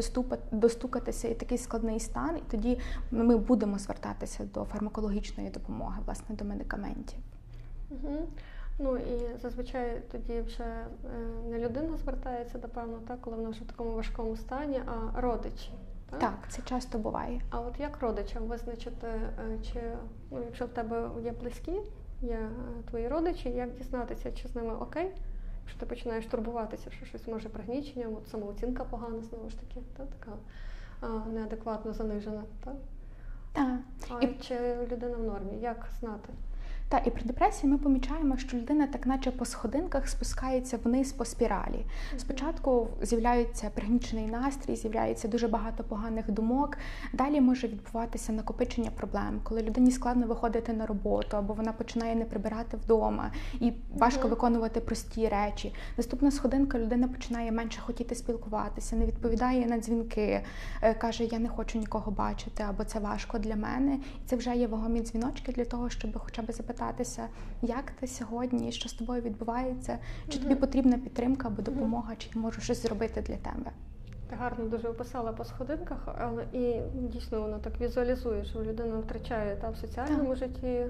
достукатися 0.52 1.28
і 1.28 1.34
такий 1.34 1.58
складний 1.58 2.00
стан, 2.00 2.36
і 2.36 2.50
тоді 2.50 2.78
ми 3.10 3.36
будемо 3.36 3.78
звертатися 3.78 4.44
до 4.54 4.64
фармакологічної 4.64 5.50
допомоги, 5.50 6.00
власне, 6.06 6.36
до 6.36 6.44
медикаментів. 6.44 7.18
Угу. 7.90 8.26
Ну 8.78 8.96
і 8.96 9.38
зазвичай 9.42 10.02
тоді 10.12 10.40
вже 10.40 10.64
е, 10.64 10.86
не 11.50 11.58
людина 11.58 11.96
звертається, 11.96 12.58
напевно, 12.62 12.98
так, 13.08 13.20
коли 13.20 13.36
вона 13.36 13.48
вже 13.48 13.64
в 13.64 13.66
такому 13.66 13.90
важкому 13.90 14.36
стані, 14.36 14.80
а 14.86 15.20
родичі. 15.20 15.70
Так, 16.10 16.20
так 16.20 16.34
це 16.48 16.62
часто 16.62 16.98
буває. 16.98 17.40
А 17.50 17.60
от 17.60 17.80
як 17.80 18.00
родичам 18.00 18.42
визначити, 18.42 19.06
е, 19.06 19.58
чи 19.72 19.80
ну, 20.30 20.38
якщо 20.44 20.64
в 20.64 20.68
тебе 20.68 21.08
є 21.24 21.32
близькі, 21.32 21.80
є 22.22 22.34
е, 22.34 22.50
твої 22.90 23.08
родичі, 23.08 23.50
як 23.50 23.74
дізнатися, 23.74 24.32
чи 24.32 24.48
з 24.48 24.54
ними 24.54 24.74
окей, 24.74 25.10
якщо 25.60 25.80
ти 25.80 25.86
починаєш 25.86 26.26
турбуватися, 26.26 26.90
що 26.90 27.06
щось 27.06 27.28
може 27.28 27.48
пригніченням, 27.48 28.14
от 28.14 28.28
самооцінка 28.28 28.84
погана, 28.84 29.22
знову 29.22 29.50
ж 29.50 29.60
таки, 29.60 29.80
та, 29.96 30.06
така 30.06 30.36
а, 31.00 31.28
неадекватно 31.28 31.92
занижена. 31.92 32.44
Та? 32.64 32.76
Так. 33.52 33.78
А 34.10 34.24
І... 34.24 34.34
чи 34.40 34.76
людина 34.92 35.16
в 35.16 35.22
нормі? 35.22 35.60
Як 35.60 35.88
знати? 36.00 36.32
Та 36.88 36.98
і 36.98 37.10
при 37.10 37.22
депресії 37.22 37.72
ми 37.72 37.78
помічаємо, 37.78 38.36
що 38.36 38.56
людина 38.56 38.86
так, 38.86 39.06
наче 39.06 39.30
по 39.30 39.44
сходинках, 39.44 40.08
спускається 40.08 40.78
вниз 40.84 41.12
по 41.12 41.24
спіралі. 41.24 41.84
Спочатку 42.16 42.88
з'являється 43.02 43.70
пригнічений 43.74 44.26
настрій, 44.26 44.76
з'являється 44.76 45.28
дуже 45.28 45.48
багато 45.48 45.84
поганих 45.84 46.30
думок. 46.30 46.78
Далі 47.12 47.40
може 47.40 47.68
відбуватися 47.68 48.32
накопичення 48.32 48.90
проблем, 48.90 49.40
коли 49.42 49.62
людині 49.62 49.90
складно 49.90 50.26
виходити 50.26 50.72
на 50.72 50.86
роботу, 50.86 51.36
або 51.36 51.54
вона 51.54 51.72
починає 51.72 52.14
не 52.14 52.24
прибирати 52.24 52.76
вдома 52.76 53.30
і 53.60 53.72
важко 53.94 54.28
виконувати 54.28 54.80
прості 54.80 55.28
речі. 55.28 55.74
Наступна 55.96 56.30
сходинка 56.30 56.78
людина 56.78 57.08
починає 57.08 57.52
менше 57.52 57.80
хотіти 57.80 58.14
спілкуватися, 58.14 58.96
не 58.96 59.06
відповідає 59.06 59.66
на 59.66 59.78
дзвінки, 59.78 60.42
е, 60.82 60.94
каже: 60.94 61.24
Я 61.24 61.38
не 61.38 61.48
хочу 61.48 61.78
нікого 61.78 62.12
бачити, 62.12 62.62
або 62.62 62.84
це 62.84 62.98
важко 62.98 63.38
для 63.38 63.56
мене. 63.56 63.94
І 63.94 64.26
це 64.26 64.36
вже 64.36 64.56
є 64.56 64.66
вагомі 64.66 65.00
дзвіночки 65.00 65.52
для 65.52 65.64
того, 65.64 65.90
щоб 65.90 66.18
хоча 66.18 66.42
б 66.42 66.52
запитатися, 66.76 67.28
як 67.62 67.90
ти 67.90 68.06
сьогодні, 68.06 68.72
що 68.72 68.88
з 68.88 68.92
тобою 68.92 69.22
відбувається, 69.22 69.98
чи 70.28 70.38
тобі 70.38 70.54
потрібна 70.54 70.98
підтримка 70.98 71.48
або 71.48 71.62
допомога, 71.62 72.16
чи 72.18 72.30
я 72.34 72.40
можу 72.40 72.60
щось 72.60 72.82
зробити 72.82 73.20
для 73.20 73.36
тебе. 73.36 73.70
Ти 74.30 74.36
гарно 74.36 74.64
дуже 74.64 74.88
описала 74.88 75.32
по 75.32 75.44
сходинках, 75.44 76.08
але 76.18 76.44
і 76.52 76.80
дійсно 76.94 77.40
воно 77.40 77.58
так 77.58 77.80
візуалізує, 77.80 78.44
що 78.44 78.62
людина 78.62 78.98
втрачає 78.98 79.56
та 79.56 79.70
в 79.70 79.76
соціальному 79.76 80.28
Так. 80.28 80.36
житті. 80.38 80.86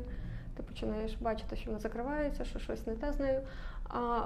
Ти 0.57 0.63
починаєш 0.63 1.15
бачити, 1.21 1.57
що 1.57 1.67
вона 1.67 1.79
закривається, 1.79 2.45
що 2.45 2.59
щось 2.59 2.87
не 2.87 2.95
те 2.95 3.13
з 3.13 3.21
нею. 3.21 3.41
А 3.89 4.23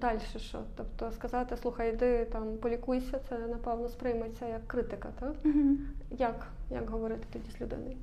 далі 0.00 0.18
що? 0.36 0.58
Тобто 0.76 1.12
сказати, 1.12 1.56
слухай, 1.56 1.92
йди 1.92 2.24
там 2.24 2.56
полікуйся, 2.56 3.20
це 3.28 3.38
напевно 3.38 3.88
сприйметься 3.88 4.46
як 4.48 4.66
критика, 4.66 5.08
так? 5.20 5.34
Угу. 5.44 5.76
Як, 6.10 6.46
як 6.70 6.90
говорити 6.90 7.26
тоді 7.32 7.50
з 7.58 7.60
людиною? 7.60 7.96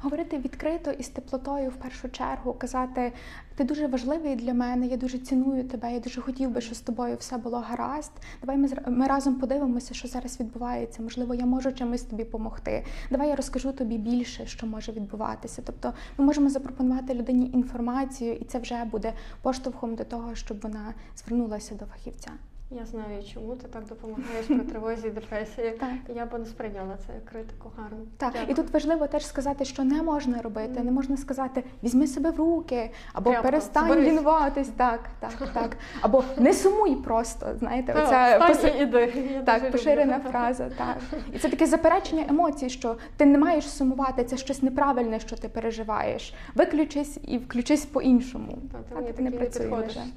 Говорити 0.00 0.38
відкрито 0.38 0.90
і 0.90 1.02
з 1.02 1.08
теплотою 1.08 1.70
в 1.70 1.76
першу 1.76 2.08
чергу, 2.08 2.52
казати, 2.52 3.12
ти 3.56 3.64
дуже 3.64 3.86
важливий 3.86 4.36
для 4.36 4.54
мене, 4.54 4.86
я 4.86 4.96
дуже 4.96 5.18
ціную 5.18 5.64
тебе, 5.64 5.92
я 5.92 6.00
дуже 6.00 6.20
хотів 6.20 6.50
би, 6.50 6.60
щоб 6.60 6.74
з 6.74 6.80
тобою 6.80 7.16
все 7.16 7.36
було 7.36 7.58
гаразд. 7.58 8.12
Давай 8.40 8.56
ми 8.56 8.68
ми 8.86 9.06
разом 9.06 9.34
подивимося, 9.34 9.94
що 9.94 10.08
зараз 10.08 10.40
відбувається. 10.40 11.02
Можливо, 11.02 11.34
я 11.34 11.46
можу 11.46 11.72
чимось 11.72 12.02
тобі 12.02 12.24
допомогти. 12.24 12.84
Давай 13.10 13.28
я 13.28 13.36
розкажу 13.36 13.72
тобі 13.72 13.98
більше, 13.98 14.46
що 14.46 14.66
може 14.66 14.92
відбуватися. 14.92 15.62
Тобто, 15.66 15.92
ми 16.18 16.24
можемо 16.24 16.50
запропонувати 16.50 17.14
людині 17.14 17.50
інформацію, 17.54 18.34
і 18.34 18.44
це 18.44 18.58
вже 18.58 18.84
буде 18.84 19.12
поштовхом 19.42 19.94
до 19.94 20.04
того, 20.04 20.34
щоб 20.34 20.60
вона 20.60 20.94
звернулася 21.16 21.74
до 21.74 21.86
фахівця. 21.86 22.30
Я 22.70 22.86
знаю, 22.86 23.22
чому 23.34 23.54
ти 23.54 23.68
так 23.68 23.86
допомагаєш 23.86 24.46
при 24.46 24.58
тривозі 24.58 25.06
і 25.06 25.10
депресії. 25.10 25.70
Так. 25.80 26.16
Я 26.16 26.26
би 26.26 26.38
не 26.38 26.46
сприйняла 26.46 26.96
це 27.06 27.12
як 27.14 27.24
критику 27.24 27.70
гарно. 27.76 27.98
Так, 28.16 28.32
Дякую. 28.32 28.52
і 28.52 28.54
тут 28.54 28.70
важливо 28.70 29.06
теж 29.06 29.26
сказати, 29.26 29.64
що 29.64 29.84
не 29.84 30.02
можна 30.02 30.42
робити. 30.42 30.82
Не 30.82 30.90
можна 30.92 31.16
сказати 31.16 31.64
візьми 31.82 32.06
себе 32.06 32.30
в 32.30 32.36
руки, 32.36 32.90
або 33.12 33.30
Тряпка, 33.30 33.48
перестань 33.50 33.84
зберись. 33.86 34.08
лінуватись. 34.08 34.68
Так, 34.68 35.00
так, 35.20 35.48
так. 35.54 35.76
Або 36.00 36.24
не 36.38 36.52
сумуй 36.54 36.96
просто. 36.96 37.46
Знаєте, 37.58 37.92
Та, 37.92 38.48
оця 38.50 38.68
і 38.68 38.82
іди. 38.82 39.12
Я 39.34 39.42
так, 39.42 39.58
люблю. 39.62 39.72
поширена 39.72 40.20
фраза. 40.30 40.70
Так. 40.70 40.96
І 41.32 41.38
це 41.38 41.48
таке 41.48 41.66
заперечення 41.66 42.24
емоцій, 42.28 42.70
що 42.70 42.96
ти 43.16 43.26
не 43.26 43.38
маєш 43.38 43.70
сумувати, 43.70 44.24
це 44.24 44.36
щось 44.36 44.62
неправильне, 44.62 45.20
що 45.20 45.36
ти 45.36 45.48
переживаєш. 45.48 46.34
Виключись 46.54 47.18
і 47.22 47.38
включись 47.38 47.86
по-іншому. 47.86 48.58
Та, 48.72 48.78
ти 48.78 48.84
Так, 48.88 48.96
мені 48.96 49.06
не 49.06 49.12
такий 49.12 49.24
не 49.24 49.30
працює. 49.30 49.68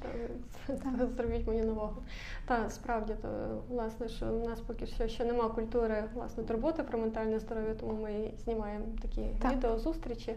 Так. 0.02 0.10
Зробіть 1.16 1.46
мені 1.46 1.62
нового. 1.62 1.96
Та 2.46 2.70
справді 2.70 3.14
то 3.22 3.28
власне, 3.68 4.08
що 4.08 4.26
в 4.26 4.48
нас 4.48 4.60
поки 4.60 4.86
що 4.86 5.08
ще 5.08 5.24
нема 5.24 5.48
культури 5.48 6.04
власне 6.14 6.44
турботи 6.44 6.82
про 6.82 6.98
ментальне 6.98 7.38
здоров'я, 7.40 7.74
тому 7.74 8.02
ми 8.02 8.30
знімаємо 8.44 8.84
такі 9.02 9.26
Так. 9.42 9.52
відео 9.52 9.78
зустрічі. 9.78 10.34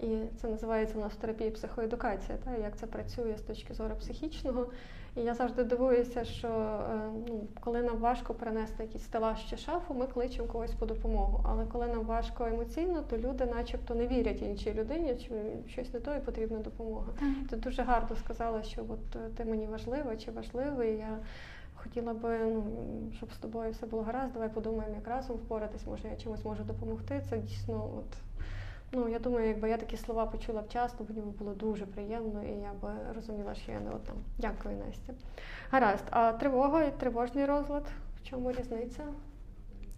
І 0.00 0.16
це 0.40 0.48
називається 0.48 0.98
у 0.98 1.00
нас 1.00 1.12
в 1.12 1.16
терапії 1.16 1.50
психоедукація, 1.50 2.38
та 2.44 2.56
як 2.56 2.76
це 2.76 2.86
працює 2.86 3.36
з 3.38 3.42
точки 3.42 3.74
зору 3.74 3.94
психічного. 3.96 4.66
І 5.16 5.20
я 5.20 5.34
завжди 5.34 5.64
дивуюся, 5.64 6.24
що 6.24 6.48
е, 6.48 7.10
ну, 7.28 7.40
коли 7.60 7.82
нам 7.82 7.96
важко 7.96 8.34
перенести 8.34 8.82
якийсь 8.82 9.04
стелаж 9.04 9.44
чи 9.50 9.56
шафу, 9.56 9.94
ми 9.94 10.06
кличемо 10.06 10.48
когось 10.48 10.74
по 10.74 10.86
допомогу. 10.86 11.44
Але 11.48 11.66
коли 11.66 11.86
нам 11.86 12.04
важко 12.04 12.44
емоційно, 12.44 13.02
то 13.10 13.18
люди, 13.18 13.46
начебто, 13.46 13.94
не 13.94 14.06
вірять 14.06 14.42
іншій 14.42 14.74
людині, 14.74 15.14
чи 15.14 15.30
щось 15.72 15.94
не 15.94 16.00
то 16.00 16.14
і 16.14 16.20
потрібна 16.20 16.58
допомога. 16.58 17.06
Ти 17.50 17.56
дуже 17.56 17.82
гарно 17.82 18.16
сказала, 18.16 18.62
що 18.62 18.82
от 18.88 19.16
е, 19.16 19.28
ти 19.36 19.44
мені 19.44 19.66
важлива 19.66 20.16
чи 20.16 20.30
важливий. 20.30 20.96
Я 20.96 21.18
хотіла 21.74 22.14
би, 22.14 22.38
ну, 22.38 22.64
щоб 23.16 23.32
з 23.32 23.38
тобою 23.38 23.72
все 23.72 23.86
було 23.86 24.02
гаразд. 24.02 24.32
Давай 24.32 24.48
подумаємо, 24.48 24.94
як 24.94 25.08
разом 25.08 25.36
впоратись. 25.36 25.86
Може, 25.86 26.08
я 26.08 26.16
чимось 26.16 26.44
можу 26.44 26.64
допомогти. 26.64 27.22
Це 27.30 27.38
дійсно, 27.38 27.90
от 27.98 28.16
ну 28.96 29.08
я 29.08 29.18
думаю, 29.18 29.48
якби 29.48 29.70
я 29.70 29.76
такі 29.76 29.96
слова 29.96 30.26
почула 30.26 30.60
вчасно, 30.60 31.06
мені 31.08 31.20
було 31.20 31.54
дуже 31.54 31.86
приємно, 31.86 32.42
і 32.44 32.50
я 32.50 32.72
би 32.82 32.92
розуміла, 33.14 33.54
що 33.54 33.72
я 33.72 33.80
не 33.80 33.90
одна. 33.90 34.14
Дякую, 34.38 34.76
Настя. 34.76 35.12
Гаразд, 35.70 36.04
а 36.10 36.32
тривога 36.32 36.84
і 36.84 36.98
тривожний 37.00 37.46
розлад. 37.46 37.84
В 38.22 38.28
чому 38.28 38.52
різниця? 38.52 39.04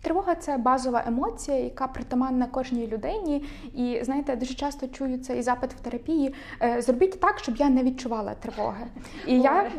Тривога 0.02 0.34
це 0.34 0.56
базова 0.56 1.02
емоція, 1.06 1.58
яка 1.58 1.86
притаманна 1.86 2.46
кожній 2.46 2.86
людині. 2.86 3.44
І 3.74 4.00
знаєте, 4.02 4.36
дуже 4.36 4.54
часто 4.54 4.86
чую 4.88 5.18
цей 5.18 5.42
запит 5.42 5.72
в 5.74 5.80
терапії. 5.80 6.34
е, 6.62 6.82
Зробіть 6.82 7.20
так, 7.20 7.38
щоб 7.38 7.56
я 7.56 7.68
не 7.68 7.82
відчувала 7.82 8.34
тривоги. 8.34 8.86
І 9.26 9.40
я 9.40 9.70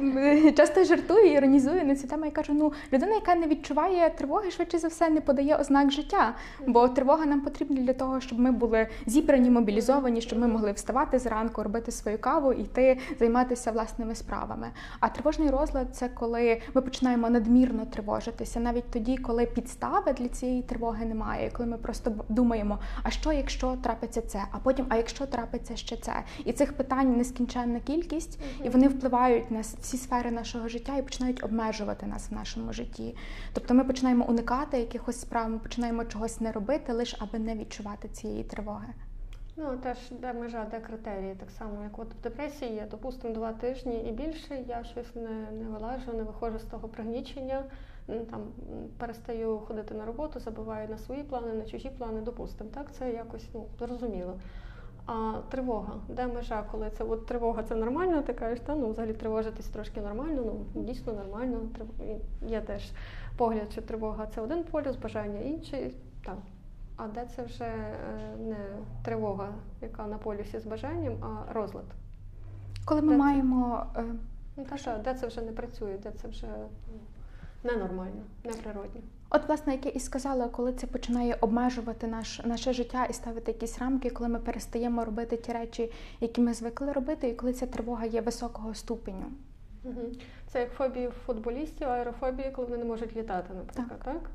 часто 0.58 0.84
жартую, 0.84 1.32
іронізую 1.32 1.86
на 1.86 1.96
цю 1.96 2.08
тему 2.08 2.26
і 2.26 2.32
кажу: 2.32 2.54
ну, 2.54 2.74
людина, 2.94 3.14
яка 3.14 3.36
не 3.36 3.48
відчуває 3.48 4.10
тривоги, 4.10 4.52
швидше 4.52 4.78
за 4.80 4.88
все 4.88 5.10
не 5.10 5.22
подає 5.22 5.56
ознак 5.56 5.92
життя. 5.92 6.36
Бо 6.68 6.88
тривога 6.88 7.26
нам 7.26 7.42
потрібна 7.42 7.82
для 7.82 7.94
того, 7.94 8.20
щоб 8.22 8.40
ми 8.40 8.52
були 8.52 8.88
зібрані, 9.06 9.50
мобілізовані, 9.50 10.22
щоб 10.22 10.40
ми 10.40 10.48
могли 10.48 10.72
вставати 10.72 11.20
зранку, 11.20 11.64
робити 11.64 11.92
свою 11.92 12.18
каву 12.18 12.54
і 12.54 12.62
йти 12.62 12.98
займатися 13.20 13.72
власними 13.72 14.16
справами. 14.16 14.72
А 15.00 15.10
тривожний 15.10 15.50
розлад 15.50 15.96
це 15.96 16.10
коли 16.10 16.62
ми 16.74 16.82
починаємо 16.82 17.30
надмірно 17.30 17.86
тривожитися, 17.86 18.60
навіть 18.60 18.92
тоді, 18.92 19.18
коли 19.18 19.46
підстави 19.46 20.09
для 20.14 20.28
цієї 20.28 20.62
тривоги 20.62 21.06
немає, 21.06 21.52
коли 21.52 21.70
ми 21.70 21.78
просто 21.78 22.12
думаємо, 22.30 22.80
а 23.04 23.10
що 23.10 23.32
якщо 23.32 23.76
трапиться 23.76 24.22
це, 24.22 24.44
а 24.52 24.58
потім, 24.58 24.86
а 24.90 24.98
якщо 24.98 25.26
трапиться 25.26 25.76
ще 25.76 25.98
це, 25.98 26.14
і 26.46 26.54
цих 26.54 26.74
питань 26.74 27.18
нескінченна 27.18 27.80
кількість, 27.80 28.40
і 28.64 28.70
вони 28.70 28.88
впливають 28.88 29.52
на 29.52 29.60
всі 29.60 29.98
сфери 29.98 30.32
нашого 30.32 30.68
життя 30.68 30.98
і 30.98 31.02
починають 31.02 31.44
обмежувати 31.44 32.06
нас 32.06 32.32
в 32.32 32.34
нашому 32.34 32.74
житті. 32.74 33.16
Тобто 33.54 33.74
ми 33.74 33.84
починаємо 33.84 34.26
уникати 34.26 34.80
якихось 34.80 35.22
справ, 35.22 35.50
ми 35.50 35.60
починаємо 35.60 36.06
чогось 36.06 36.42
не 36.42 36.52
робити, 36.52 36.94
лише 36.94 37.18
аби 37.20 37.40
не 37.40 37.56
відчувати 37.56 38.08
цієї 38.08 38.44
тривоги. 38.44 38.94
Ну, 39.62 39.78
теж 39.78 39.98
де 40.12 40.34
межа, 40.34 40.66
де 40.72 40.80
критерії, 40.80 41.36
так 41.36 41.50
само, 41.52 41.84
як 41.84 42.00
от 42.00 42.14
в 42.14 42.22
депресії 42.22 42.74
є, 42.74 42.88
допустимо, 42.92 43.34
два 43.34 43.52
тижні 43.52 44.04
і 44.10 44.12
більше, 44.12 44.64
я 44.68 44.84
щось 44.84 45.16
не, 45.16 45.52
не 45.52 45.70
вилажу, 45.70 46.14
не 46.14 46.24
виходжу 46.24 46.60
з 46.60 46.64
того 46.64 46.88
пригнічення, 46.88 47.64
м, 48.10 48.26
там 48.26 48.42
перестаю 48.98 49.60
ходити 49.60 49.94
на 49.94 50.06
роботу, 50.06 50.40
забуваю 50.40 50.90
на 50.90 50.98
свої 50.98 51.24
плани, 51.24 51.54
на 51.54 51.66
чужі 51.66 51.90
плани, 51.98 52.22
допустимо. 52.22 52.70
Так, 52.74 52.92
це 52.92 53.14
якось 53.14 53.50
ну, 53.54 53.66
зрозуміло. 53.80 54.34
А 55.06 55.34
тривога, 55.50 55.94
де 56.10 56.28
межа, 56.28 56.64
коли 56.72 56.90
це 56.90 57.04
от 57.04 57.26
тривога, 57.26 57.64
це 57.64 57.76
нормально, 57.76 58.22
ти 58.22 58.34
кажеш, 58.34 58.60
та 58.66 58.76
ну 58.76 58.90
взагалі 58.90 59.14
тривожитись 59.14 59.68
трошки 59.68 60.02
нормально, 60.02 60.44
ну 60.46 60.84
дійсно 60.84 61.14
нормально. 61.14 61.60
Є 62.48 62.62
теж 62.62 62.92
погляд, 63.38 63.72
що 63.72 63.82
тривога 63.82 64.28
це 64.28 64.42
один 64.42 64.64
полюс, 64.64 64.96
бажання 64.96 65.40
інший. 65.40 65.96
Так. 66.26 66.38
А 66.98 67.08
де 67.08 67.26
це 67.36 67.44
вже 67.44 67.64
е, 67.64 67.94
не 68.40 68.58
тривога, 69.04 69.50
яка 69.82 70.08
на 70.08 70.18
полюсі 70.18 70.60
з 70.60 70.66
бажанням, 70.66 71.14
а 71.24 71.54
розлад? 71.54 71.86
Коли 72.86 73.02
ми 73.02 73.12
Де 73.12 73.18
маємо 73.18 73.86
е, 73.96 74.04
Ну 74.60 74.66
та 74.66 74.78
що, 74.78 74.98
де 75.04 75.14
це 75.14 75.28
вже 75.28 75.42
не 75.42 75.52
працює, 75.52 75.98
де 76.04 76.12
це 76.12 76.28
вже 76.28 76.48
ну, 76.88 77.00
ненормально, 77.64 78.22
неприродно. 78.44 79.02
От, 79.30 79.48
власне, 79.48 79.74
як 79.74 79.86
я 79.86 79.92
і 79.92 80.00
сказала, 80.00 80.48
коли 80.48 80.74
це 80.74 80.88
починає 80.88 81.38
обмежувати 81.42 82.08
наш, 82.08 82.42
наше 82.46 82.74
життя 82.74 83.06
і 83.06 83.14
ставити 83.14 83.52
якісь 83.52 83.80
рамки, 83.80 84.10
коли 84.10 84.30
ми 84.30 84.40
перестаємо 84.40 85.06
робити 85.06 85.38
ті 85.38 85.52
речі, 85.52 85.92
які 86.20 86.42
ми 86.42 86.54
звикли 86.54 86.92
робити, 86.92 87.30
і 87.30 87.34
коли 87.34 87.54
ця 87.54 87.66
тривога 87.66 88.06
є 88.06 88.22
високого 88.22 88.74
ступеню. 88.74 89.26
Це 90.48 90.60
як 90.60 90.72
фобії 90.72 91.10
футболістів, 91.26 91.88
аерофобії, 91.88 92.52
коли 92.52 92.68
вони 92.68 92.78
не 92.78 92.86
можуть 92.86 93.16
літати, 93.16 93.54
наприклад, 93.54 94.00
так? 94.06 94.30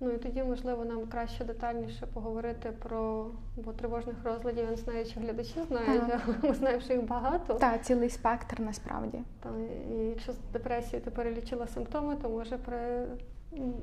Ну 0.00 0.10
і 0.10 0.18
тоді, 0.18 0.42
можливо, 0.42 0.84
нам 0.84 1.06
краще 1.06 1.44
детальніше 1.44 2.06
поговорити 2.06 2.70
про 2.70 3.26
бо 3.56 3.72
тривожних 3.72 4.16
розладів, 4.24 4.64
я 4.64 4.70
не 4.70 4.76
знаю, 4.76 5.06
чи 5.06 5.20
глядачі 5.20 5.62
знають, 5.68 6.06
Так. 6.06 6.20
але 6.26 6.36
ми 6.48 6.54
знаємо, 6.54 6.80
що 6.80 6.92
їх 6.92 7.04
багато. 7.06 7.54
Та 7.54 7.78
цілий 7.78 8.10
спектр 8.10 8.60
насправді. 8.60 9.18
Та, 9.40 9.50
і 9.90 9.94
якщо 9.94 10.32
з 10.32 10.36
депресією 10.52 11.04
ти 11.04 11.10
перелічила 11.10 11.66
симптоми, 11.66 12.16
то 12.22 12.28
може 12.28 12.58
при 12.58 13.06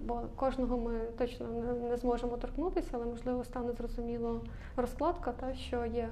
бо 0.06 0.22
кожного 0.36 0.78
ми 0.78 1.00
точно 1.18 1.48
не, 1.48 1.90
не 1.90 1.98
зможемо 1.98 2.38
торкнутися, 2.38 2.90
але 2.92 3.06
можливо 3.06 3.44
стане 3.44 3.74
зрозуміло 3.74 4.42
розкладка, 4.78 5.32
та 5.32 5.56
що 5.56 5.86
є 5.86 6.10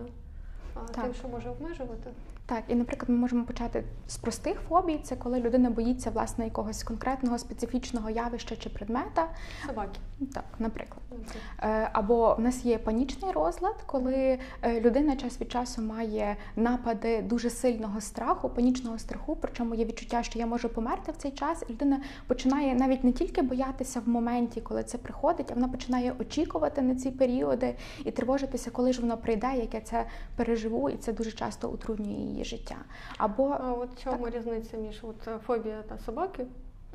а, 0.76 0.80
Так. 0.80 1.04
тим, 1.04 1.14
що 1.14 1.28
може 1.28 1.50
обмежувати. 1.50 2.10
Так, 2.46 2.64
і 2.68 2.76
наприклад, 2.76 3.10
ми 3.10 3.16
можемо 3.16 3.46
почати 3.46 3.84
з 4.08 4.18
простих 4.18 4.60
фобій. 4.70 5.00
Це 5.04 5.16
коли 5.16 5.40
людина 5.40 5.70
боїться 5.70 6.10
власне 6.10 6.46
якогось 6.46 6.84
конкретного 6.84 7.38
специфічного 7.38 8.10
явища 8.10 8.56
чи 8.56 8.70
предмета. 8.70 9.28
Собаки. 9.68 10.00
Так, 10.34 10.44
наприклад. 10.60 11.02
Окей. 11.12 11.42
Е, 11.60 11.90
Або 11.94 12.36
в 12.36 12.40
нас 12.40 12.66
є 12.66 12.78
панічний 12.78 13.32
розлад, 13.32 13.76
коли 13.86 14.40
е, 14.62 14.82
людина 14.82 15.16
час 15.16 15.42
від 15.42 15.52
часу 15.52 15.82
має 15.82 16.36
напади 16.56 17.22
дуже 17.22 17.50
сильного 17.50 18.02
страху, 18.02 18.50
панічного 18.50 19.00
страху, 19.00 19.38
причому 19.42 19.76
є 19.76 19.86
відчуття, 19.86 20.24
що 20.24 20.40
я 20.40 20.46
можу 20.46 20.70
померти 20.70 21.12
в 21.12 21.18
цей 21.18 21.32
час, 21.32 21.64
і 21.70 21.72
людина 21.72 22.02
починає 22.28 22.76
навіть 22.76 23.04
не 23.04 23.12
тільки 23.12 23.42
боятися 23.42 24.00
в 24.00 24.10
моменті, 24.10 24.62
коли 24.62 24.84
це 24.84 24.98
приходить, 24.98 25.52
а 25.52 25.54
вона 25.54 25.68
починає 25.68 26.14
очікувати 26.20 26.82
на 26.82 26.96
ці 26.96 27.12
періоди 27.12 27.76
і 28.06 28.12
тривожитися, 28.12 28.72
коли 28.72 28.94
ж 28.94 29.02
воно 29.02 29.18
прийде, 29.18 29.52
як 29.56 29.74
я 29.74 29.82
це 29.82 30.06
переживу, 30.36 30.90
і 30.90 30.98
це 30.98 31.14
дуже 31.14 31.32
часто 31.32 31.70
утруднює 31.70 32.14
її 32.14 32.33
життя. 32.42 32.76
Або 33.18 33.58
А 33.60 33.74
от 33.74 34.04
чому 34.04 34.30
різниця 34.30 34.78
між 34.78 35.04
от, 35.04 35.42
фобія 35.46 35.82
та 35.82 35.98
собаки? 35.98 36.46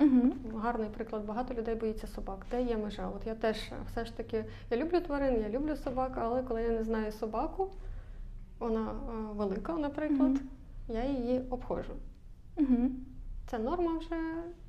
угу. 0.01 0.59
Гарний 0.59 0.89
приклад. 0.89 1.27
Багато 1.27 1.55
людей 1.55 1.75
боїться 1.75 2.07
собак. 2.07 2.47
Де 2.51 2.63
є 2.63 2.77
межа? 2.77 3.09
От 3.17 3.27
я 3.27 3.35
теж 3.35 3.57
е, 3.57 3.75
все 3.87 4.05
ж 4.05 4.17
таки 4.17 4.45
я 4.71 4.77
люблю 4.77 5.01
тварин, 5.01 5.43
я 5.43 5.49
люблю 5.49 5.77
собак, 5.77 6.13
але 6.21 6.43
коли 6.43 6.63
я 6.63 6.71
не 6.71 6.85
знаю 6.85 7.13
собаку, 7.13 7.71
вона 8.59 8.91
е, 8.91 9.13
велика, 9.35 9.73
наприклад, 9.73 10.31
угу. 10.31 10.41
я 10.89 11.05
її 11.05 11.41
обходжу. 11.51 11.93
Угу. 12.57 12.91
Це 13.51 13.59
норма 13.59 13.99
вже 13.99 14.17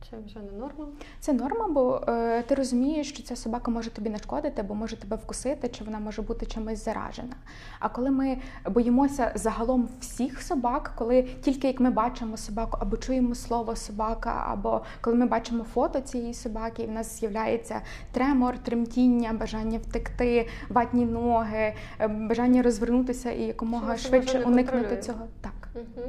чи 0.10 0.18
вже 0.26 0.40
не 0.40 0.52
норма? 0.52 0.86
Це 1.20 1.34
норма, 1.34 1.68
бо 1.68 2.02
е, 2.08 2.42
ти 2.42 2.56
розумієш, 2.56 3.10
що 3.10 3.24
ця 3.24 3.36
собака 3.36 3.72
може 3.72 3.90
тобі 3.90 4.10
нашкодити, 4.10 4.62
або 4.62 4.76
може 4.76 4.96
тебе 4.96 5.16
вкусити, 5.16 5.70
чи 5.70 5.84
вона 5.84 6.00
може 6.00 6.22
бути 6.22 6.46
чимось 6.46 6.86
заражена. 6.86 7.36
А 7.80 7.90
коли 7.90 8.12
ми 8.12 8.38
боїмося 8.66 9.32
загалом 9.36 9.90
всіх 10.00 10.42
собак, 10.42 10.94
коли 10.96 11.24
тільки 11.24 11.68
як 11.68 11.80
ми 11.80 11.90
бачимо 11.90 12.38
собаку, 12.38 12.78
або 12.82 12.98
чуємо 12.98 13.36
слово 13.36 13.76
собака, 13.76 14.46
або 14.48 14.82
коли 15.02 15.16
ми 15.16 15.26
бачимо 15.26 15.64
фото 15.64 16.02
цієї 16.02 16.34
собаки, 16.34 16.84
і 16.84 16.88
в 16.88 16.92
нас 16.92 17.20
з'являється 17.20 17.82
тремор, 18.12 18.58
тремтіння, 18.58 19.34
бажання 19.34 19.80
втекти, 19.80 20.48
ватні 20.70 21.06
ноги, 21.06 21.74
е, 22.00 22.08
бажання 22.08 22.62
розвернутися 22.62 23.32
і 23.32 23.44
якомога 23.44 23.98
швидше 23.98 24.44
уникнути 24.44 24.98
цього. 24.98 25.28
Так. 25.42 25.70
Угу. 25.76 26.08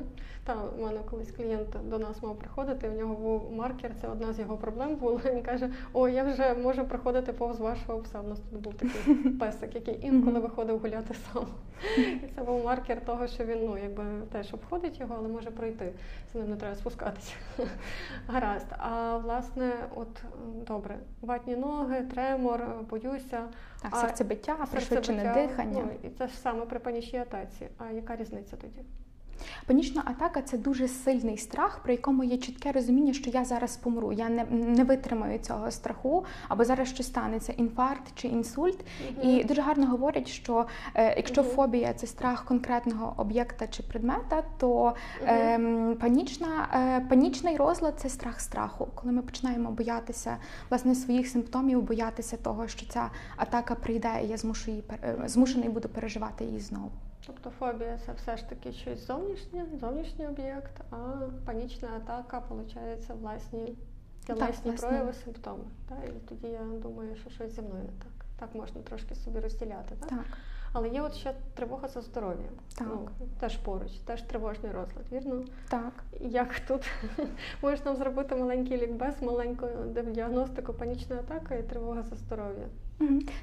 Та 0.50 0.56
у 0.78 0.82
мене 0.82 1.00
колись 1.10 1.30
клієнт 1.30 1.76
до 1.84 1.98
нас 1.98 2.22
мав 2.22 2.38
приходити. 2.38 2.88
У 2.88 2.92
нього 2.92 3.14
був 3.14 3.52
маркер. 3.52 3.92
Це 4.00 4.08
одна 4.08 4.32
з 4.32 4.38
його 4.38 4.56
проблем 4.56 4.96
була. 4.96 5.20
Він 5.24 5.42
каже: 5.42 5.70
О, 5.92 6.08
я 6.08 6.24
вже 6.24 6.54
можу 6.54 6.84
проходити 6.84 7.32
повз 7.32 7.60
вашого 7.60 7.98
пса. 7.98 8.20
У 8.20 8.28
нас 8.28 8.40
тут 8.40 8.60
був 8.60 8.74
такий 8.74 9.14
песик, 9.40 9.74
який 9.74 10.06
інколи 10.06 10.40
виходив 10.40 10.78
гуляти 10.78 11.14
сам. 11.14 11.46
І 11.96 12.26
це 12.34 12.42
був 12.42 12.64
маркер 12.64 13.04
того, 13.04 13.26
що 13.26 13.44
він 13.44 13.58
ну 13.64 13.78
якби 13.78 14.04
теж 14.32 14.54
обходить 14.54 15.00
його, 15.00 15.14
але 15.18 15.28
може 15.28 15.50
пройти. 15.50 15.92
З 16.32 16.34
ним 16.34 16.50
не 16.50 16.56
треба 16.56 16.74
спускатися. 16.74 17.34
Гаразд. 18.26 18.66
А 18.78 19.16
власне, 19.16 19.72
от 19.96 20.22
добре, 20.66 20.98
ватні 21.20 21.56
ноги, 21.56 22.02
тремор, 22.02 22.66
боюся. 22.90 23.42
Так, 23.82 23.90
А 23.94 23.96
серцебиття, 23.96 24.56
пришвидшене 24.70 25.34
дихання. 25.34 25.82
Ну, 25.86 26.08
і 26.08 26.08
це 26.08 26.28
ж 26.28 26.38
саме 26.38 26.66
при 26.66 26.78
панічній 26.78 27.18
атаці. 27.18 27.68
А 27.78 27.90
яка 27.90 28.16
різниця 28.16 28.56
тоді? 28.56 28.80
Панічна 29.66 30.02
атака 30.04 30.42
це 30.42 30.58
дуже 30.58 30.88
сильний 30.88 31.36
страх, 31.38 31.80
при 31.82 31.92
якому 31.92 32.24
є 32.24 32.36
чітке 32.36 32.72
розуміння, 32.72 33.12
що 33.12 33.30
я 33.30 33.44
зараз 33.44 33.76
помру, 33.76 34.12
я 34.12 34.28
не, 34.28 34.44
не 34.50 34.84
витримаю 34.84 35.38
цього 35.38 35.70
страху, 35.70 36.24
або 36.48 36.64
зараз 36.64 36.88
щось 36.88 37.06
станеться 37.06 37.52
інфаркт 37.52 38.12
чи 38.14 38.28
інсульт. 38.28 38.84
І 39.22 39.44
дуже 39.44 39.62
гарно 39.62 39.86
говорять, 39.86 40.28
що 40.28 40.66
е, 40.94 41.14
якщо 41.16 41.42
Мгм. 41.42 41.50
фобія 41.50 41.94
це 41.94 42.06
страх 42.06 42.44
конкретного 42.44 43.14
об'єкта 43.16 43.66
чи 43.66 43.82
предмета, 43.82 44.42
то 44.58 44.94
ем, 45.26 45.96
панічна, 46.00 46.68
е, 46.74 47.06
панічний 47.08 47.56
розлад 47.56 47.94
це 48.00 48.08
страх 48.08 48.40
страху. 48.40 48.88
Коли 48.94 49.12
ми 49.12 49.22
починаємо 49.22 49.70
боятися 49.70 50.36
власне 50.70 50.94
своїх 50.94 51.28
симптомів, 51.28 51.82
боятися 51.82 52.36
того, 52.36 52.68
що 52.68 52.86
ця 52.86 53.10
атака 53.36 53.74
прийде, 53.74 54.10
і 54.24 54.28
я 54.28 54.36
змушу 54.36 54.70
її 54.70 54.84
е, 55.04 55.16
змушений 55.26 55.68
буду 55.68 55.88
переживати 55.88 56.44
її 56.44 56.60
знову. 56.60 56.90
Тобто 57.30 57.50
фобія 57.50 57.98
це 58.06 58.12
все 58.12 58.36
ж 58.36 58.48
таки 58.48 58.72
щось 58.72 59.06
зовнішнє, 59.06 59.66
зовнішній 59.80 60.26
об'єкт, 60.26 60.80
а 60.90 60.96
панічна 61.44 61.88
атака, 61.96 62.38
виходить, 62.38 63.08
власні 63.08 63.76
власне. 64.28 64.72
прояви, 64.72 65.12
симптоми. 65.12 65.64
Та? 65.88 65.94
І 65.94 66.12
тоді 66.28 66.46
я 66.46 66.60
думаю, 66.82 67.16
що 67.16 67.30
щось 67.30 67.54
зі 67.54 67.62
мною 67.62 67.82
не 67.82 67.88
так. 67.88 68.26
Так 68.38 68.54
можна 68.54 68.82
трошки 68.82 69.14
собі 69.14 69.40
розділяти. 69.40 69.94
Так? 70.00 70.08
Так, 70.08 70.24
Але 70.72 70.88
є 70.88 71.02
от 71.02 71.14
ще 71.14 71.34
тривога 71.54 71.88
за 71.88 72.00
здоров'я. 72.00 72.50
Так. 72.74 72.88
Ну, 72.90 73.08
теж 73.40 73.56
поруч, 73.56 73.92
теж 73.92 74.22
тривожний 74.22 74.72
розлад, 74.72 75.04
вірно? 75.12 75.44
так. 75.68 75.92
Як 76.20 76.60
тут 76.60 76.90
можеш 77.62 77.84
нам 77.84 77.96
зробити 77.96 78.36
маленький 78.36 78.78
лікбез, 78.78 79.22
маленьку 79.22 79.66
діагностику 80.06 80.74
панічної 80.74 81.20
атаки 81.20 81.58
і 81.58 81.62
тривога 81.62 82.02
за 82.02 82.16
здоров'я? 82.16 82.68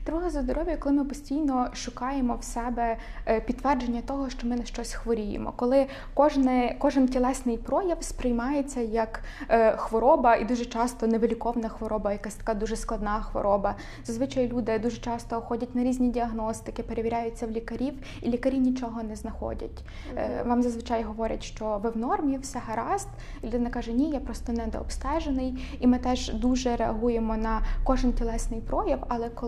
Тривога 0.03 0.29
за 0.29 0.41
здоров'я, 0.41 0.77
коли 0.77 0.95
ми 0.95 1.05
постійно 1.05 1.67
шукаємо 1.73 2.35
в 2.35 2.43
себе 2.43 2.97
е, 3.25 3.39
підтвердження 3.39 4.01
того, 4.01 4.29
що 4.29 4.47
ми 4.47 4.55
на 4.55 4.65
щось 4.65 4.93
хворіємо. 4.93 5.53
Коли 5.55 5.87
кожне, 6.13 6.75
кожен 6.79 7.07
тілесний 7.07 7.57
прояв 7.57 8.03
сприймається 8.03 8.81
як 8.81 9.21
е, 9.49 9.77
хвороба, 9.77 10.35
і 10.35 10.45
дуже 10.45 10.65
часто 10.65 11.07
невиліковна 11.07 11.69
хвороба, 11.69 12.11
якась 12.11 12.35
така 12.35 12.53
дуже 12.53 12.75
складна 12.75 13.21
хвороба. 13.21 13.75
Зазвичай 14.05 14.47
люди 14.47 14.79
дуже 14.79 14.97
часто 14.97 15.41
ходять 15.41 15.75
на 15.75 15.83
різні 15.83 16.09
діагностики, 16.09 16.83
перевіряються 16.83 17.47
в 17.47 17.51
лікарів, 17.51 17.93
і 18.21 18.29
лікарі 18.29 18.59
нічого 18.59 19.03
не 19.03 19.15
знаходять. 19.15 19.83
Мгм. 20.13 20.49
Вам 20.49 20.63
зазвичай 20.63 21.03
говорять, 21.03 21.43
що 21.43 21.79
ви 21.83 21.89
в 21.89 21.97
нормі, 21.97 22.37
все 22.37 22.59
гаразд. 22.67 23.07
І 23.43 23.47
людина 23.47 23.69
каже, 23.69 23.93
ні, 23.93 24.09
я 24.09 24.19
просто 24.19 24.53
недообстежений. 24.53 25.77
І 25.79 25.87
ми 25.87 25.99
теж 25.99 26.33
дуже 26.33 26.75
реагуємо 26.75 27.37
на 27.37 27.61
кожен 27.83 28.13
тілесний 28.13 28.61
прояв, 28.61 28.99
але 29.09 29.29
коли. 29.29 29.46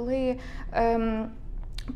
Ем, 0.74 1.30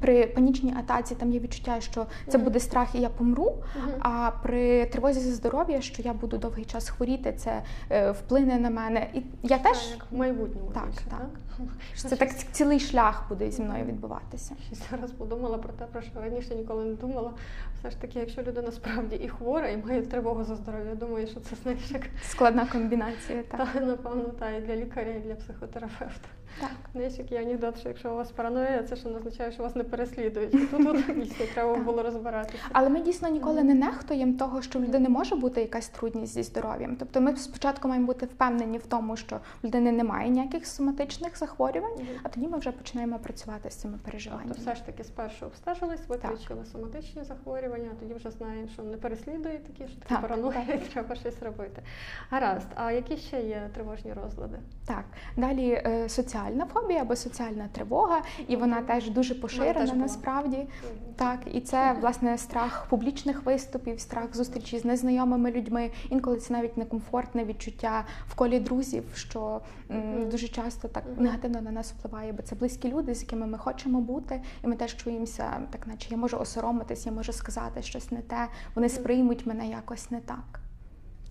при 0.01 0.27
панічній 0.27 0.73
атаці 0.79 1.15
там 1.15 1.31
є 1.31 1.39
відчуття, 1.39 1.81
що 1.81 2.05
це 2.27 2.37
буде 2.37 2.59
страх 2.59 2.95
і 2.95 3.01
я 3.01 3.09
помру. 3.09 3.53
А 3.99 4.31
при 4.43 4.85
тривозі 4.85 5.19
за 5.19 5.31
здоров'я, 5.33 5.81
що 5.81 6.01
я 6.01 6.13
буду 6.13 6.37
довгий 6.37 6.65
час 6.65 6.89
хворіти, 6.89 7.33
це 7.37 7.61
е, 7.89 8.11
вплине 8.11 8.59
на 8.59 8.69
мене. 8.69 9.07
І 9.13 9.21
я 9.43 9.57
теж 9.57 9.91
як 9.91 10.05
в 10.11 10.17
майбутньому 10.17 10.71
Так, 10.73 10.85
більше, 10.85 11.01
так. 11.09 11.19
так? 11.19 11.65
що 11.95 12.07
це 12.07 12.15
так 12.15 12.29
цілий 12.51 12.79
шлях 12.79 13.25
буде 13.29 13.51
зі 13.51 13.61
мною 13.61 13.85
відбуватися. 13.85 14.55
Ще 14.65 14.75
зараз 14.91 15.11
подумала 15.11 15.57
про 15.57 15.73
те, 15.73 15.85
про 15.85 16.01
що 16.01 16.21
раніше 16.21 16.55
ніколи 16.55 16.85
не 16.85 16.93
думала. 16.93 17.31
Все 17.79 17.89
ж 17.89 18.01
таки, 18.01 18.19
якщо 18.19 18.41
людина 18.41 18.71
справді 18.71 19.15
і 19.15 19.27
хвора, 19.27 19.69
і 19.69 19.77
має 19.77 20.01
тривогу 20.01 20.43
за 20.43 20.55
здоров'я, 20.55 20.89
я 20.89 20.95
думаю, 20.95 21.27
що 21.27 21.39
це 21.39 21.55
знаєш, 21.63 21.91
як 21.91 22.01
Складна 22.29 22.65
комбінація. 22.65 23.43
Так, 23.43 23.67
та 23.73 23.79
напевно 23.79 24.23
та 24.23 24.49
і 24.49 24.61
для 24.61 24.75
лікаря, 24.75 25.11
і 25.11 25.19
для 25.19 25.35
психотерапевта. 25.35 26.29
Так. 26.61 26.71
Знаєш, 26.93 27.13
як 27.17 27.31
є 27.31 27.41
анекдот, 27.41 27.79
що 27.79 27.89
якщо 27.89 28.11
у 28.11 28.15
вас 28.15 28.31
параноя, 28.31 28.83
це 28.83 28.95
ще 28.95 29.09
не 29.09 29.17
означає, 29.17 29.51
що 29.51 29.63
вас 29.63 29.75
не 29.75 29.83
переслідують. 29.83 30.51
Тут 30.71 31.15
дійсно 31.15 31.45
треба 31.53 31.75
було 31.75 32.03
розбиратися. 32.03 32.57
Але 32.71 32.89
ми 32.89 33.01
дійсно 33.01 33.29
ніколи 33.29 33.63
не 33.63 33.73
нехтуємо 33.73 34.37
того, 34.37 34.61
що 34.61 34.79
в 34.79 34.83
людини 34.83 35.09
може 35.09 35.35
бути 35.35 35.61
якась 35.61 35.89
трудність 35.89 36.33
зі 36.33 36.43
здоров'ям. 36.43 36.95
Тобто 36.99 37.21
ми 37.21 37.35
спочатку 37.35 37.87
маємо 37.87 38.05
бути 38.07 38.25
впевнені 38.25 38.77
в 38.77 38.85
тому, 38.85 39.17
що 39.17 39.35
в 39.35 39.65
людини 39.65 39.91
немає 39.91 40.29
ніяких 40.29 40.67
соматичних 40.67 41.37
захворювань, 41.37 41.93
а 42.23 42.29
тоді 42.29 42.47
ми 42.47 42.57
вже 42.57 42.71
починаємо 42.71 43.19
працювати 43.19 43.69
з 43.69 43.75
цими 43.75 43.93
Тобто 43.93 44.05
переживаннями. 44.11 44.53
все 44.57 44.75
ж 44.75 44.85
таки 44.85 45.03
спершу 45.03 45.45
обстежились, 45.45 46.07
виключили 46.07 46.65
соматичні 46.65 47.23
захворювання, 47.23 47.89
а 47.97 47.99
тоді 47.99 48.13
вже 48.13 48.31
знаємо, 48.31 48.67
що 48.73 48.83
не 48.83 48.97
переслідують 48.97 49.63
такі, 49.63 49.87
що 49.91 49.99
такі 49.99 50.09
Так, 50.09 50.21
параноя, 50.21 50.61
і 50.73 50.77
треба 50.93 51.15
щось 51.15 51.43
робити. 51.43 51.81
Гаразд, 52.29 52.67
а 52.75 52.91
які 52.91 53.17
ще 53.17 53.41
є 53.41 53.69
тривожні 53.73 54.13
розлади? 54.13 54.59
Так, 54.87 55.05
далі 55.37 55.81
е, 55.85 56.09
соціальна 56.43 56.65
фобія 56.65 57.01
або 57.01 57.15
соціальна 57.15 57.67
тривога, 57.71 58.21
і 58.47 58.55
вона 58.55 58.81
теж 58.81 59.09
дуже 59.09 59.35
поширена 59.35 59.73
теж 59.73 59.93
насправді. 59.93 60.67
Так, 61.15 61.39
і 61.53 61.61
це 61.61 61.93
власне 62.01 62.37
страх 62.37 62.85
публічних 62.89 63.45
виступів, 63.45 63.99
страх 63.99 64.35
зустрічі 64.35 64.79
з 64.79 64.85
незнайомими 64.85 65.51
людьми. 65.51 65.91
Інколи 66.09 66.37
це 66.37 66.53
навіть 66.53 66.77
некомфортне 66.77 67.45
відчуття 67.45 68.05
в 68.27 68.35
колі 68.35 68.59
друзів, 68.59 69.03
що 69.15 69.61
м, 69.91 70.29
дуже 70.29 70.47
часто 70.47 70.87
так 70.87 71.03
негативно 71.17 71.61
на 71.61 71.71
нас 71.71 71.91
впливає, 71.91 72.33
бо 72.33 72.41
це 72.41 72.55
близькі 72.55 72.89
люди, 72.91 73.15
з 73.15 73.21
якими 73.21 73.47
ми 73.47 73.57
хочемо 73.57 74.01
бути, 74.01 74.41
і 74.63 74.67
ми 74.67 74.75
теж 74.75 74.97
чуємося, 74.97 75.61
так 75.69 75.87
наче 75.87 76.07
я 76.11 76.17
можу 76.17 76.37
осоромитись, 76.37 77.05
я 77.05 77.11
можу 77.11 77.33
сказати 77.33 77.81
щось 77.81 78.11
не 78.11 78.21
те, 78.21 78.47
вони 78.75 78.89
сприймуть 78.89 79.45
мене 79.45 79.67
якось 79.67 80.11
не 80.11 80.19
так. 80.19 80.62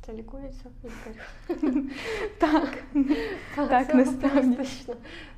Це 0.07 0.13
лікується 0.13 0.65
лікарю. 0.85 1.91
Так, 2.39 2.79
Так, 3.57 3.95
насправді. 3.95 4.59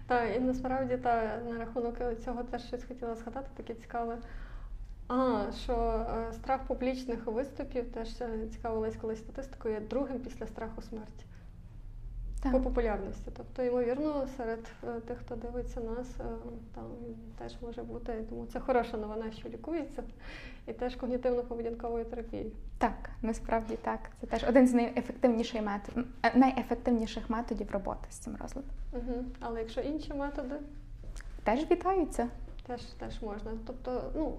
Та, 0.07 0.24
і 0.24 0.40
насправді 0.40 0.96
та, 0.96 1.40
на 1.50 1.59
рахунок 1.59 1.98
цього 2.24 2.42
теж 2.42 2.66
щось 2.66 2.85
хотіла 2.85 3.14
згадати, 3.14 3.48
таке 3.57 3.74
цікаве. 3.74 4.18
А, 5.09 5.42
що 5.64 6.07
е, 6.31 6.33
страх 6.33 6.61
публічних 6.66 7.27
виступів 7.27 7.92
теж 7.92 8.20
е, 8.20 8.48
цікавилась 8.53 8.96
колись 8.96 9.18
статистикою, 9.18 9.74
є 9.74 9.81
другим 9.81 10.20
після 10.20 10.46
страху 10.46 10.83
смерті. 10.83 11.27
Так. 12.45 12.53
по 12.53 12.61
популярності. 12.61 13.31
Тобто, 13.37 13.63
ймовірно, 13.63 14.29
серед 14.37 14.67
е, 14.85 15.01
тих, 15.01 15.19
хто 15.19 15.37
дивиться 15.37 15.81
нас, 15.81 16.07
е, 16.21 16.25
там 16.75 16.85
теж 17.39 17.57
може 17.63 17.83
бути. 17.83 18.25
Тому 18.29 18.47
це 18.47 18.61
хороша 18.61 18.97
новина, 18.97 19.33
що 19.33 19.49
лікується, 19.49 20.03
і 20.67 20.73
теж 20.73 20.97
когнітивно-поведінковою 20.97 22.05
терапією. 22.05 22.51
Так, 22.79 23.11
насправді 23.23 23.77
так. 23.77 24.01
Це 24.21 24.27
теж 24.27 24.45
один 24.45 24.69
з 24.69 24.75
найефективніших 24.75 25.63
методів, 25.63 26.07
найефективніших 26.35 27.31
методів 27.31 27.71
роботи 27.71 28.07
з 28.11 28.17
цим 28.17 28.37
розладом. 28.43 28.71
Угу. 28.93 29.25
Але 29.41 29.61
якщо 29.61 29.81
інші 29.81 30.15
методи, 30.15 30.55
теж 31.45 31.71
вітаються. 31.71 32.29
Теж 32.66 32.81
теж 32.81 33.22
можна. 33.22 33.50
Тобто, 33.66 34.03
ну 34.14 34.35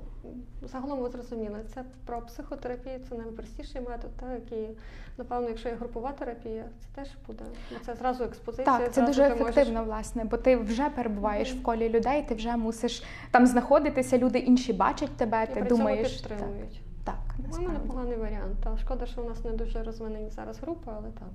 загалом 0.62 1.00
ви 1.00 1.10
зрозуміли, 1.10 1.60
це 1.74 1.84
про 2.06 2.22
психотерапію, 2.22 3.00
це 3.10 3.16
найпростіший 3.16 3.82
метод, 3.82 4.12
так, 4.20 4.30
який, 4.34 4.78
напевно, 5.18 5.50
якщо 5.50 5.70
є 5.70 5.76
групова 5.76 6.12
терапія, 6.12 6.66
це 6.80 7.02
теж 7.02 7.14
буде. 7.28 7.44
Це 7.86 7.96
зразу 7.96 8.24
експозиція. 8.24 8.78
Так, 8.78 8.94
це 8.94 9.02
дуже 9.02 9.24
ефективно, 9.24 9.74
можеш... 9.74 9.88
власне, 9.88 10.24
бо 10.24 10.38
ти 10.38 10.58
вже 10.58 10.90
перебуваєш 10.90 11.54
mm-hmm. 11.54 11.60
в 11.60 11.64
колі 11.64 11.90
людей, 11.90 12.24
ти 12.24 12.36
вже 12.36 12.58
мусиш 12.58 13.04
там 13.32 13.48
знаходитися, 13.48 14.18
люди 14.18 14.40
інші 14.40 14.74
бачать 14.74 15.12
тебе, 15.18 15.44
І 15.44 15.48
ти 15.48 15.60
при 15.60 15.70
думаєш. 15.70 16.22
Цьому 16.22 16.30
підтримують. 16.30 16.82
Так. 17.04 17.20
У 17.54 17.62
мене 17.62 17.80
поганий 17.80 18.18
варіант. 18.18 18.56
Та 18.64 18.78
шкода, 18.78 19.06
що 19.06 19.22
у 19.22 19.30
нас 19.30 19.44
не 19.44 19.52
дуже 19.52 19.84
розвинені 19.84 20.30
зараз 20.30 20.60
групи, 20.60 20.92
але 20.98 21.10
так. 21.10 21.28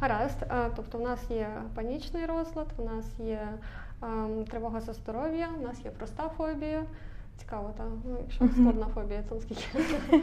Гаразд. 0.00 0.36
Тобто, 0.76 0.98
в 0.98 1.00
нас 1.00 1.30
є 1.30 1.48
панічний 1.74 2.26
розлад, 2.26 2.66
у 2.78 2.84
нас 2.84 3.04
є 3.18 3.48
тривога 4.50 4.80
за 4.80 4.92
здоров'я, 4.92 5.48
у 5.60 5.62
нас 5.62 5.84
є 5.84 5.90
проста 5.90 6.28
фобія. 6.36 6.84
Цікаво, 7.36 7.74
так? 7.76 7.86
Ну, 8.04 8.16
якщо 8.20 8.48
складна 8.48 8.86
фобія, 8.94 9.22
то 9.28 9.34
наскільки 9.34 9.62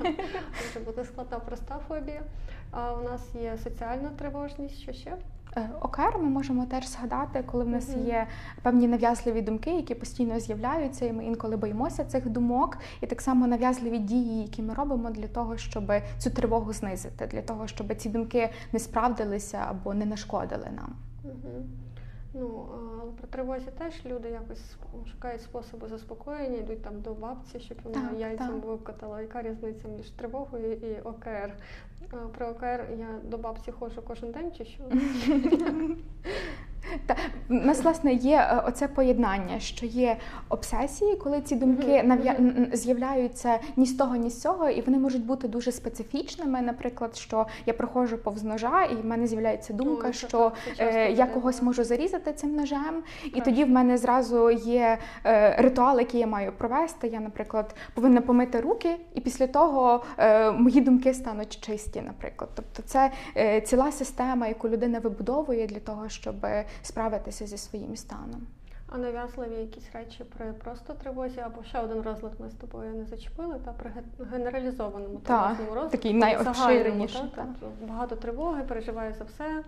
може 0.75 0.85
бути 0.85 1.03
складна 1.03 1.39
проста 1.39 1.79
фобія. 1.87 2.21
А 2.71 2.93
у 2.93 3.03
нас 3.03 3.35
є 3.35 3.57
соціальна 3.63 4.09
тривожність, 4.09 4.81
що 4.81 4.93
ще? 4.93 5.17
Е, 5.57 5.69
ОКР 5.81 6.17
ми 6.17 6.29
можемо 6.29 6.65
теж 6.65 6.87
згадати, 6.87 7.43
коли 7.45 7.63
в 7.63 7.67
нас 7.67 7.95
є 7.95 8.27
певні 8.61 8.87
нав'язливі 8.87 9.41
думки, 9.41 9.75
які 9.75 9.95
постійно 9.95 10.39
з'являються, 10.39 11.05
і 11.05 11.13
ми 11.13 11.25
інколи 11.25 11.57
боїмося 11.57 12.05
цих 12.05 12.29
думок, 12.29 12.77
і 13.01 13.07
так 13.07 13.21
само 13.21 13.47
нав'язливі 13.47 13.97
дії, 13.97 14.41
які 14.41 14.61
ми 14.61 14.73
робимо 14.73 15.09
для 15.09 15.27
того, 15.27 15.57
щоб 15.57 15.91
цю 16.17 16.29
тривогу 16.29 16.73
знизити, 16.73 17.27
для 17.27 17.41
того, 17.41 17.67
щоб 17.67 17.95
ці 17.95 18.09
думки 18.09 18.49
не 18.71 18.79
справдилися 18.79 19.65
або 19.69 19.93
не 19.93 20.05
нашкодили 20.05 20.67
нам. 20.75 20.95
Ну, 22.33 22.69
але 23.01 23.11
при 23.11 23.27
тривозі 23.27 23.71
теж 23.77 24.05
люди 24.05 24.29
якось 24.29 24.75
шукають 25.11 25.41
способи 25.41 25.87
заспокоєння, 25.87 26.57
йдуть 26.57 26.83
там 26.83 27.01
до 27.01 27.13
бабці, 27.13 27.59
щоб 27.59 27.77
вона 27.83 28.11
яйцем 28.17 28.61
так. 28.61 29.21
Яка 29.21 29.41
різниця 29.41 29.87
між 29.87 30.09
тривогою 30.09 30.73
і 30.73 31.01
ОКР? 31.01 31.53
При 32.09 32.45
ОКР 32.45 32.85
я 32.99 33.07
до 33.23 33.37
бабці 33.37 33.71
ходжу 33.71 34.01
кожен 34.07 34.31
день 34.31 34.51
чи 34.57 34.65
що? 34.65 34.83
Та 37.05 37.15
у 37.49 37.53
нас 37.53 37.83
власне 37.83 38.13
є 38.13 38.37
е, 38.37 38.63
оце 38.67 38.87
поєднання, 38.87 39.59
що 39.59 39.85
є 39.85 40.17
обсесії, 40.49 41.15
коли 41.15 41.41
ці 41.41 41.55
думки 41.55 42.03
нав'я... 42.03 42.35
з'являються 42.73 43.59
ні 43.75 43.85
з 43.85 43.93
того, 43.93 44.15
ні 44.15 44.29
з 44.29 44.41
цього, 44.41 44.69
і 44.69 44.81
вони 44.81 44.97
можуть 44.97 45.25
бути 45.25 45.47
дуже 45.47 45.71
специфічними. 45.71 46.61
Наприклад, 46.61 47.15
що 47.15 47.47
я 47.65 47.73
проходжу 47.73 48.17
повз 48.23 48.43
ножа, 48.43 48.83
і 48.83 48.95
в 48.95 49.05
мене 49.05 49.27
з'являється 49.27 49.73
думка, 49.73 50.07
Ой, 50.07 50.13
що 50.13 50.51
е, 50.79 51.11
я 51.11 51.25
когось 51.25 51.61
можу 51.61 51.83
зарізати 51.83 52.33
цим 52.33 52.55
ножем, 52.55 53.03
і 53.25 53.29
так. 53.29 53.43
тоді 53.43 53.63
в 53.63 53.69
мене 53.69 53.97
зразу 53.97 54.51
є 54.51 54.97
е, 55.25 55.55
ритуал, 55.55 55.99
який 55.99 56.19
я 56.19 56.27
маю 56.27 56.51
провести. 56.51 57.07
Я, 57.07 57.19
наприклад, 57.19 57.75
повинна 57.93 58.21
помити 58.21 58.61
руки, 58.61 58.95
і 59.13 59.21
після 59.21 59.47
того 59.47 60.03
е, 60.17 60.51
мої 60.51 60.81
думки 60.81 61.13
стануть 61.13 61.59
чисті, 61.59 61.90
наприклад. 61.99 62.49
Тобто, 62.55 62.83
це 62.85 63.11
е, 63.37 63.61
ціла 63.61 63.91
система, 63.91 64.47
яку 64.47 64.69
людина 64.69 64.99
вибудовує 64.99 65.67
для 65.67 65.79
того, 65.79 66.09
щоб 66.09 66.35
справитися 66.81 67.47
зі 67.47 67.57
своїм 67.57 67.95
станом. 67.95 68.47
А 68.93 68.97
нав'язливі 68.97 69.55
якісь 69.55 69.91
речі 69.93 70.23
при 70.37 70.53
просто 70.53 70.93
тривозі, 70.93 71.39
або 71.39 71.63
ще 71.63 71.79
один 71.79 72.01
розлад 72.01 72.33
ми 72.39 72.49
з 72.49 72.53
тобою 72.53 72.93
не 72.93 73.05
зачепили, 73.05 73.59
та 73.65 73.71
при 73.71 73.91
генералізованому 74.31 75.19
тривожному 75.19 75.69
розладі. 75.69 75.91
Такий 75.91 76.13
найобширеніший. 76.13 77.21
Та, 77.35 77.41
та, 77.41 77.67
багато 77.87 78.15
тривоги, 78.15 78.63
переживаю 78.63 79.13
за 79.13 79.23
все. 79.23 79.63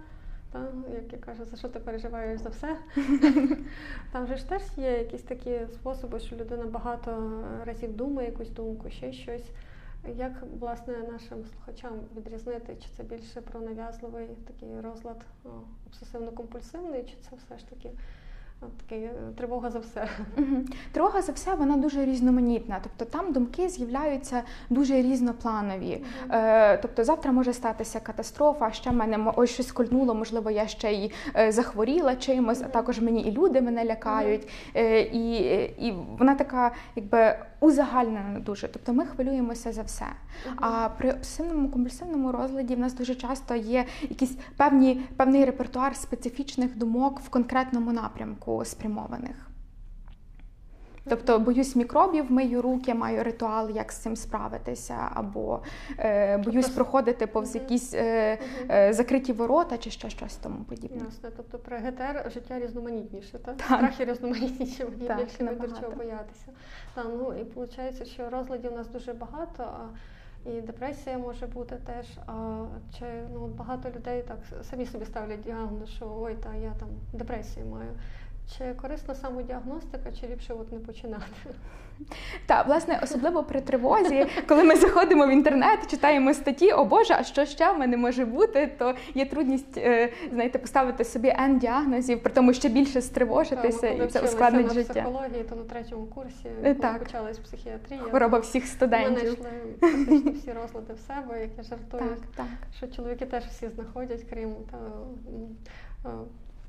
Та, 0.52 0.60
як 0.94 1.14
я 1.14 1.20
кажу, 1.20 1.46
за 1.46 1.58
що 1.58 1.70
ти 1.70 1.80
переживаєш 1.80 2.42
за 2.42 2.50
все? 2.50 2.78
Там 4.12 4.28
же 4.28 4.38
ж 4.38 4.50
теж 4.50 4.62
є 4.78 4.92
якісь 4.92 5.22
такі 5.22 5.60
способи, 5.74 6.20
що 6.20 6.36
людина 6.36 6.66
багато 6.66 7.42
разів 7.66 7.98
думає 7.98 8.30
якусь 8.30 8.50
думку, 8.50 8.90
ще 8.90 9.14
щось. 9.14 9.50
Як 10.08 10.44
власне 10.60 10.94
нашим 11.12 11.46
слухачам 11.46 11.92
відрізнити, 12.16 12.76
чи 12.76 12.88
це 12.98 13.04
більше 13.04 13.42
про 13.42 13.60
нав'язливий 13.60 14.28
такий 14.48 14.82
розлад 14.82 15.26
обсесивно-компульсивний, 15.90 17.06
чи 17.06 17.16
це 17.22 17.36
все 17.36 17.58
ж 17.58 17.70
таки 17.70 17.92
Таке 18.88 19.12
тривога 19.38 19.70
за 19.70 19.80
все. 19.80 20.08
Тривога 20.92 21.22
за 21.22 21.32
все 21.32 21.56
вона 21.56 21.78
дуже 21.78 22.06
різноманітна. 22.06 22.80
Тобто 22.84 23.18
там 23.18 23.34
думки 23.34 23.70
з'являються 23.70 24.44
дуже 24.70 25.02
різнопланові. 25.02 26.04
Е, 26.32 26.78
Тобто 26.78 27.04
завтра 27.04 27.32
може 27.32 27.54
статися 27.54 28.00
катастрофа, 28.00 28.72
ще 28.72 28.92
мене 28.92 29.32
ось 29.36 29.50
щось 29.50 29.72
кольнуло, 29.72 30.16
можливо, 30.16 30.52
я 30.52 30.68
ще 30.68 30.92
й 30.92 31.12
е, 31.36 31.52
захворіла 31.52 32.16
чимось, 32.16 32.62
а 32.62 32.68
також 32.68 33.00
мені 33.00 33.22
і 33.22 33.32
люди 33.32 33.62
мене 33.62 33.86
лякають. 33.86 34.48
Е, 34.76 35.02
І 35.02 35.34
і 35.88 35.94
вона 36.20 36.36
така, 36.36 36.72
якби 36.96 37.36
узагальнена 37.64 38.40
дуже. 38.40 38.68
Тобто 38.68 38.94
ми 38.94 39.06
хвилюємося 39.06 39.72
за 39.72 39.82
все. 39.82 40.06
А 40.56 40.90
при 40.90 41.12
обсесивному 41.12 41.70
компульсивному 41.70 42.32
розладі 42.32 42.76
в 42.76 42.80
нас 42.80 42.94
дуже 42.94 43.16
часто 43.16 43.56
є 43.56 43.86
якісь 44.02 44.38
певні 44.58 45.02
певний 45.18 45.46
репертуар 45.46 45.96
специфічних 45.96 46.78
думок 46.78 47.20
в 47.20 47.30
конкретному 47.30 47.92
напрямку 47.94 48.66
спрямованих. 48.66 49.53
Тобто 51.10 51.40
боюсь 51.40 51.76
мікробів, 51.76 52.32
мию 52.32 52.62
руки, 52.62 52.94
маю 52.94 53.24
ритуал, 53.24 53.70
як 53.70 53.92
з 53.92 53.96
цим 53.96 54.16
справитися, 54.16 55.10
або 55.14 55.62
е, 56.00 56.38
боюсь 56.38 56.66
тобто, 56.66 56.76
проходити 56.76 57.28
повз 57.28 57.56
якісь 57.56 57.94
е, 57.94 58.40
е, 58.70 58.94
закриті 58.94 59.34
ворота 59.34 59.78
чи 59.78 59.90
ще 59.90 60.10
щось 60.10 60.36
тому 60.36 60.64
подібне. 60.64 61.02
Ясно. 61.06 61.30
Тобто 61.38 61.60
при 61.60 61.78
ГТР 61.78 62.32
життя 62.34 62.60
різноманітніше, 62.60 63.40
так? 63.40 63.58
так. 63.58 63.66
страхи 63.66 64.06
різноманітніші, 64.06 64.86
більше 64.86 65.44
не 65.44 65.56
до 65.56 65.68
чого 65.68 65.92
боятися. 65.92 66.46
Та, 66.94 67.04
ну 67.04 67.34
І 67.34 67.44
виходить, 67.44 68.08
що 68.08 68.30
розладів 68.30 68.74
у 68.74 68.76
нас 68.76 68.88
дуже 68.88 69.14
багато. 69.14 69.64
А 69.64 69.88
і 70.46 70.62
депресія 70.62 71.18
може 71.18 71.48
бути 71.48 71.76
теж. 71.76 72.06
А 72.28 72.66
чи 73.00 73.06
ну 73.34 73.48
багато 73.48 73.90
людей 73.90 74.24
так 74.28 74.38
самі 74.64 74.86
собі 74.86 75.06
ставлять 75.06 75.42
діагноз, 75.42 75.90
що 75.90 76.18
ой, 76.20 76.36
та 76.36 76.56
я 76.56 76.74
там 76.80 76.90
депресію 77.14 77.66
маю. 77.66 77.90
Чи 78.58 78.74
корисна 78.74 79.16
самодіагностика, 79.16 80.12
чи 80.22 80.28
ліпше 80.28 80.54
от 80.54 80.72
не 80.72 80.80
починати? 80.80 81.24
Так, 82.46 82.68
власне, 82.68 83.00
особливо 83.04 83.44
при 83.44 83.62
тривозі, 83.62 84.26
коли 84.48 84.64
ми 84.64 84.76
заходимо 84.76 85.28
в 85.28 85.30
інтернет, 85.30 85.80
читаємо 85.92 86.34
статті, 86.34 86.72
о 86.72 86.86
Боже, 86.86 87.14
а 87.20 87.24
що 87.24 87.46
ще 87.46 87.72
в 87.72 87.80
мене 87.80 87.98
може 87.98 88.26
бути, 88.26 88.68
то 88.80 88.96
є 89.16 89.26
трудність 89.26 89.78
е, 89.78 90.10
знаєте, 90.32 90.60
поставити 90.60 91.04
собі 91.04 91.28
N 91.28 91.60
діагнозів, 91.60 92.24
при 92.24 92.34
тому 92.34 92.54
ще 92.54 92.70
більше 92.70 93.02
стривожитися 93.02 93.88
і 93.88 94.08
це 94.08 94.22
ускладнить 94.22 94.68
на 94.68 94.74
життя. 94.74 94.94
психології, 94.94 95.44
то 95.44 95.56
на 95.56 95.64
третьому 95.64 96.06
курсі, 96.06 96.50
коли 96.62 96.74
так. 96.74 97.04
почалась 97.04 97.40
психіатрія. 97.40 98.02
Хвороба 98.02 98.40
всіх 98.40 98.66
студентів. 98.68 99.38
Ми 99.44 99.90
знайшли 100.06 100.32
всі 100.32 100.52
розлади 100.52 100.94
в 100.94 101.00
себе, 101.00 101.42
як 101.42 101.50
я 101.58 101.64
жартую, 101.64 102.04
так, 102.04 102.20
так. 102.36 102.46
що 102.78 102.88
чоловіки 102.88 103.26
теж 103.26 103.44
всі 103.44 103.70
знаходять, 103.70 104.26
крім 104.30 104.56
та 104.72 104.78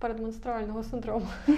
передменструального 0.05 0.83
синдрому. 0.83 1.27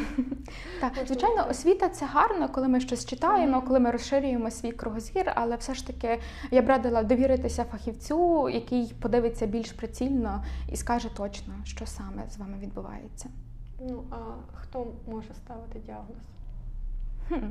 Так, 0.81 0.93
звичайно, 1.07 1.47
освіта 1.51 1.89
це 1.89 2.07
гарно, 2.07 2.49
коли 2.49 2.69
ми 2.69 2.81
щось 2.81 3.07
читаємо, 3.07 3.63
коли 3.63 3.81
ми 3.81 3.91
розширюємо 3.91 4.51
свій 4.51 4.73
кругозір, 4.73 5.33
але 5.35 5.57
все 5.57 5.75
ж 5.75 5.87
таки 5.87 6.21
я 6.51 6.63
б 6.63 6.69
радила 6.69 7.03
довіритися 7.03 7.65
фахівцю, 7.65 8.49
який 8.49 8.95
подивиться 9.01 9.47
більш 9.47 9.73
прицільно 9.73 10.45
і 10.73 10.77
скаже 10.77 11.09
точно, 11.17 11.55
що 11.65 11.87
саме 11.87 12.23
з 12.31 12.39
вами 12.39 12.59
відбувається. 12.59 13.29
Ну 13.81 14.05
а 14.11 14.17
хто 14.55 14.87
може 15.07 15.35
ставити 15.35 15.79
діагноз? 15.79 16.25
Хм. 17.29 17.47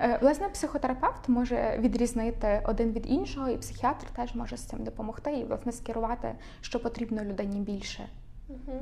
Е, 0.00 0.18
власне, 0.22 0.48
психотерапевт 0.48 1.28
може 1.28 1.78
відрізнити 1.78 2.62
один 2.64 2.92
від 2.92 3.10
іншого, 3.10 3.48
і 3.48 3.58
психіатр 3.58 4.06
теж 4.16 4.34
може 4.34 4.56
з 4.56 4.64
цим 4.64 4.84
допомогти 4.84 5.32
і 5.32 5.44
власне 5.44 5.72
скерувати, 5.72 6.34
що 6.60 6.82
потрібно 6.82 7.24
людині 7.24 7.60
більше. 7.60 8.08
Угу. 8.48 8.80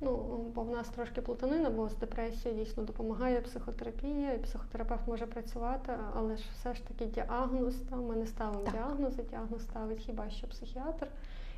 Ну, 0.00 0.44
бо 0.54 0.62
в 0.62 0.70
нас 0.70 0.88
трошки 0.88 1.20
плутанина, 1.22 1.70
бо 1.70 1.88
з 1.88 1.96
депресією 1.96 2.64
дійсно 2.64 2.82
допомагає 2.82 3.40
психотерапія, 3.40 4.32
і 4.32 4.38
психотерапевт 4.38 5.08
може 5.08 5.26
працювати, 5.26 5.92
але 6.14 6.36
ж 6.36 6.44
все 6.54 6.74
ж 6.74 6.86
таки 6.88 7.06
діагноз, 7.06 7.74
там 7.90 8.06
ми 8.06 8.16
не 8.16 8.26
ставимо 8.26 8.60
так. 8.60 8.74
діагнози, 8.74 9.22
діагноз 9.30 9.62
ставить 9.62 9.98
хіба 9.98 10.30
що 10.30 10.46
психіатр. 10.46 11.06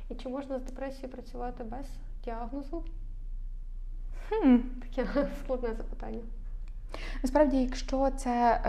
І 0.09 0.15
чи 0.15 0.29
можна 0.29 0.59
з 0.59 0.63
депресією 0.63 1.09
працювати 1.09 1.63
без 1.63 1.85
діагнозу? 2.25 2.83
Хм. 4.29 4.57
Таке 4.81 5.29
складне 5.43 5.73
запитання. 5.73 6.21
Насправді, 7.23 7.57
якщо 7.57 8.09
це 8.17 8.61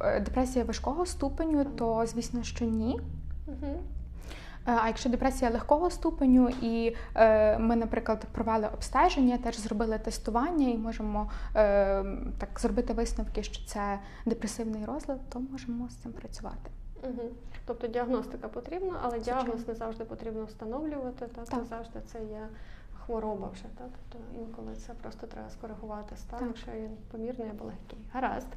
е, 0.00 0.20
депресія 0.20 0.64
важкого 0.64 1.06
ступеню, 1.06 1.64
то 1.64 2.06
звісно, 2.06 2.42
що 2.42 2.64
ні. 2.64 3.00
Угу. 3.46 3.82
А 4.76 4.86
якщо 4.86 5.08
депресія 5.08 5.50
легкого 5.50 5.90
ступеню, 5.90 6.48
і 6.62 6.96
е, 7.14 7.58
ми, 7.58 7.76
наприклад, 7.76 8.24
провели 8.32 8.68
обстеження, 8.74 9.38
теж 9.38 9.58
зробили 9.58 9.98
тестування 9.98 10.68
і 10.68 10.76
можемо 10.76 11.30
е, 11.56 12.04
так 12.38 12.60
зробити 12.60 12.92
висновки, 12.92 13.42
що 13.42 13.66
це 13.66 13.98
депресивний 14.26 14.84
розлад, 14.84 15.18
то 15.30 15.40
можемо 15.40 15.88
з 15.88 15.96
цим 15.96 16.12
працювати. 16.12 16.70
Угу. 17.02 17.22
Тобто 17.66 17.86
діагностика 17.86 18.48
потрібна, 18.48 18.92
але 19.02 19.16
Звичайно. 19.16 19.42
діагноз 19.42 19.68
не 19.68 19.74
завжди 19.74 20.04
потрібно 20.04 20.44
встановлювати, 20.44 21.26
так, 21.26 21.44
так. 21.44 21.58
не 21.58 21.64
завжди 21.64 22.00
це 22.06 22.18
є 22.18 22.48
хвороба 23.08 23.48
вже. 23.48 23.62
Так? 23.62 23.88
Тобто 24.12 24.26
інколи 24.38 24.76
це 24.76 24.92
просто 24.94 25.26
треба 25.26 25.50
скоригувати 25.50 26.16
стан, 26.16 26.38
так. 26.38 26.48
якщо 26.48 26.70
він 26.70 26.96
помірний 27.10 27.50
або 27.50 27.64
легкий. 27.64 27.98
Гаразд. 28.12 28.48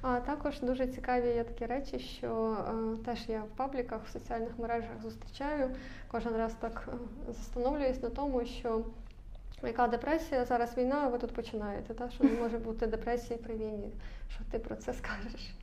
А 0.00 0.20
також 0.20 0.60
дуже 0.60 0.86
цікаві 0.86 1.26
є 1.28 1.44
такі 1.44 1.66
речі, 1.66 1.98
що 1.98 2.56
е, 2.68 3.04
теж 3.04 3.28
я 3.28 3.42
в 3.42 3.48
пабліках, 3.48 4.04
в 4.04 4.10
соціальних 4.10 4.58
мережах 4.58 5.02
зустрічаю. 5.02 5.70
Кожен 6.10 6.36
раз 6.36 6.54
так 6.60 6.88
е, 6.88 7.32
застановлююсь 7.32 8.02
на 8.02 8.08
тому, 8.08 8.44
що. 8.44 8.84
Яка 9.64 9.86
депресія 9.86 10.44
зараз 10.44 10.76
війна, 10.76 11.08
ви 11.08 11.18
тут 11.18 11.32
починаєте, 11.32 11.94
так? 11.94 12.12
що 12.12 12.24
не 12.24 12.30
може 12.30 12.58
бути 12.58 12.86
депресії 12.86 13.40
при 13.40 13.56
війні. 13.56 13.92
Що 14.28 14.44
ти 14.50 14.58
про 14.58 14.76
це 14.76 14.92
скажеш? 14.92 15.54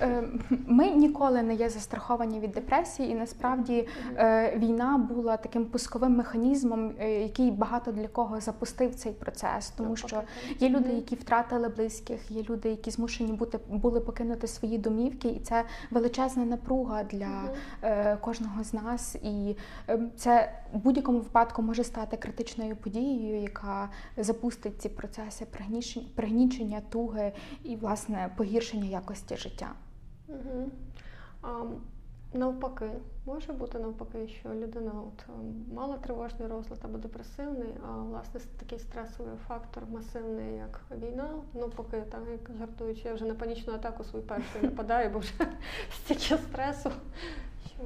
Е, 0.00 0.22
ми 0.66 0.90
ніколи 0.90 1.42
не 1.42 1.54
є 1.54 1.68
застраховані 1.68 2.40
від 2.40 2.52
депресії, 2.52 3.10
і 3.10 3.14
насправді 3.14 3.88
е, 4.16 4.58
війна 4.58 4.98
була 4.98 5.36
таким 5.36 5.66
пусковим 5.66 6.16
механізмом, 6.16 6.92
е, 7.00 7.22
який 7.22 7.50
багато 7.50 7.92
для 7.92 8.08
кого 8.08 8.40
запустив 8.40 8.94
цей 8.94 9.12
процес, 9.12 9.70
тому 9.70 9.96
що 9.96 10.22
є 10.60 10.68
люди, 10.68 10.92
які 10.92 11.14
втратили 11.14 11.68
близьких, 11.68 12.30
є 12.30 12.42
люди, 12.42 12.68
які 12.68 12.90
змушені 12.90 13.32
бути 13.32 13.58
були 13.68 14.00
покинути 14.00 14.46
свої 14.46 14.78
домівки, 14.78 15.28
і 15.28 15.40
це 15.40 15.64
величезна 15.90 16.44
напруга 16.44 17.04
для 17.04 17.28
кожного 18.20 18.64
з 18.64 18.72
нас. 18.72 19.14
І 19.14 19.56
це 20.16 20.52
в 20.72 20.78
будь-якому 20.78 21.18
випадку 21.18 21.62
може 21.62 21.84
стати 21.84 22.16
критичною 22.16 22.76
подією, 22.76 23.42
яка 23.42 23.88
запустить 24.16 24.82
ці 24.82 24.88
процеси 24.88 25.46
пригнічення, 26.14 26.80
туги 26.90 27.32
і 27.64 27.76
власне 27.76 28.30
погіршення 28.36 28.88
якості 28.88 29.36
життя. 29.36 29.68
Угу. 30.28 30.70
А, 31.42 31.64
Навпаки, 32.32 32.90
може 33.26 33.52
бути 33.52 33.78
навпаки, 33.78 34.28
що 34.28 34.48
людина 34.48 34.92
от 34.92 35.24
ем, 35.28 35.64
мала 35.74 35.96
тривожний 35.96 36.48
розлад 36.48 36.80
або 36.84 36.98
депресивний, 36.98 37.74
а 37.88 37.96
власне 37.96 38.40
такий 38.58 38.78
стресовий 38.78 39.36
фактор 39.48 39.82
масивний, 39.92 40.56
як 40.56 40.80
війна, 40.90 41.30
навпаки, 41.54 42.02
так 42.10 42.22
як 42.30 42.50
жартуючи, 42.58 43.08
я 43.08 43.14
вже 43.14 43.24
на 43.24 43.34
панічну 43.34 43.74
атаку 43.74 44.04
свою 44.04 44.24
першу 44.24 44.58
нападаю, 44.62 45.10
бо 45.10 45.18
вже 45.18 45.32
стільки 45.96 46.36
стресу. 46.42 46.90
що 47.66 47.82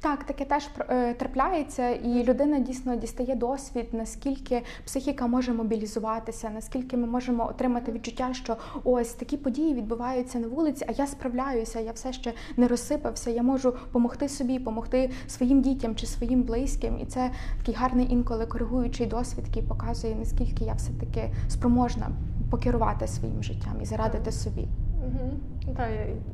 так, 0.00 0.24
таке 0.24 0.44
теж 0.44 0.68
е, 0.88 1.14
трапляється, 1.14 1.90
і 1.90 2.24
людина 2.24 2.58
дійсно 2.58 2.96
дістає 2.96 3.34
досвід, 3.34 3.86
наскільки 3.92 4.62
психіка 4.84 5.26
може 5.26 5.52
мобілізуватися, 5.52 6.50
наскільки 6.50 6.96
ми 6.96 7.06
можемо 7.06 7.48
отримати 7.48 7.92
відчуття, 7.92 8.28
що 8.32 8.56
ось 8.84 9.12
такі 9.12 9.36
події 9.36 9.74
відбуваються 9.74 10.38
на 10.38 10.48
вулиці, 10.48 10.84
а 10.88 10.92
я 10.92 11.06
справляюся, 11.06 11.80
я 11.80 11.92
все 11.92 12.12
ще 12.12 12.32
не 12.56 12.68
розсипався. 12.68 13.30
Я 13.30 13.42
можу 13.42 13.70
допомогти 13.70 14.28
собі, 14.28 14.58
допомогти 14.58 15.10
своїм 15.26 15.62
дітям 15.62 15.94
чи 15.96 16.06
своїм 16.06 16.42
близьким. 16.42 16.98
І 17.00 17.06
це 17.06 17.30
такий 17.58 17.74
гарний 17.74 18.12
інколи 18.12 18.46
коригуючий 18.46 19.06
досвід, 19.06 19.44
який 19.48 19.62
показує, 19.62 20.14
наскільки 20.14 20.64
я 20.64 20.72
все 20.72 20.92
таки 20.92 21.30
спроможна 21.48 22.10
покерувати 22.50 23.06
своїм 23.06 23.42
життям 23.42 23.82
і 23.82 23.84
зарадити 23.84 24.32
собі. 24.32 24.68
Угу. 25.06 25.30
Так, 25.76 25.88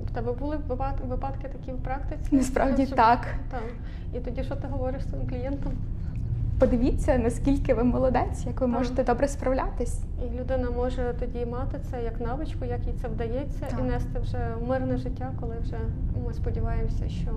в 0.07 0.11
тебе 0.11 0.33
були 0.33 0.59
випадки 1.09 1.49
такі 1.49 1.73
в 1.73 1.77
практиці? 1.83 2.37
Насправді 2.37 2.87
Щоб... 2.87 2.97
так. 2.97 3.27
так. 3.51 3.63
І 4.15 4.21
тоді 4.21 4.43
що 4.43 4.57
ти 4.57 4.69
говориш 4.69 5.09
своїм 5.09 5.29
клієнтам? 5.29 5.73
Подивіться, 6.59 7.19
наскільки 7.19 7.75
ви 7.75 7.85
молодець, 7.85 8.47
як 8.47 8.61
ви 8.61 8.67
так. 8.67 8.79
можете 8.79 9.05
добре 9.05 9.29
справлятись. 9.29 10.01
І 10.27 10.41
людина 10.41 10.71
може 10.71 11.15
тоді 11.21 11.47
мати 11.47 11.79
це 11.91 12.03
як 12.03 12.21
навичку, 12.21 12.65
як 12.65 12.87
їй 12.87 12.93
це 13.03 13.09
вдається, 13.09 13.65
так. 13.71 13.81
і 13.81 13.83
нести 13.83 14.19
вже 14.19 14.55
мирне 14.69 14.97
життя, 14.97 15.33
коли 15.41 15.55
вже 15.63 15.77
ми 16.27 16.35
сподіваємося, 16.35 17.09
що 17.09 17.31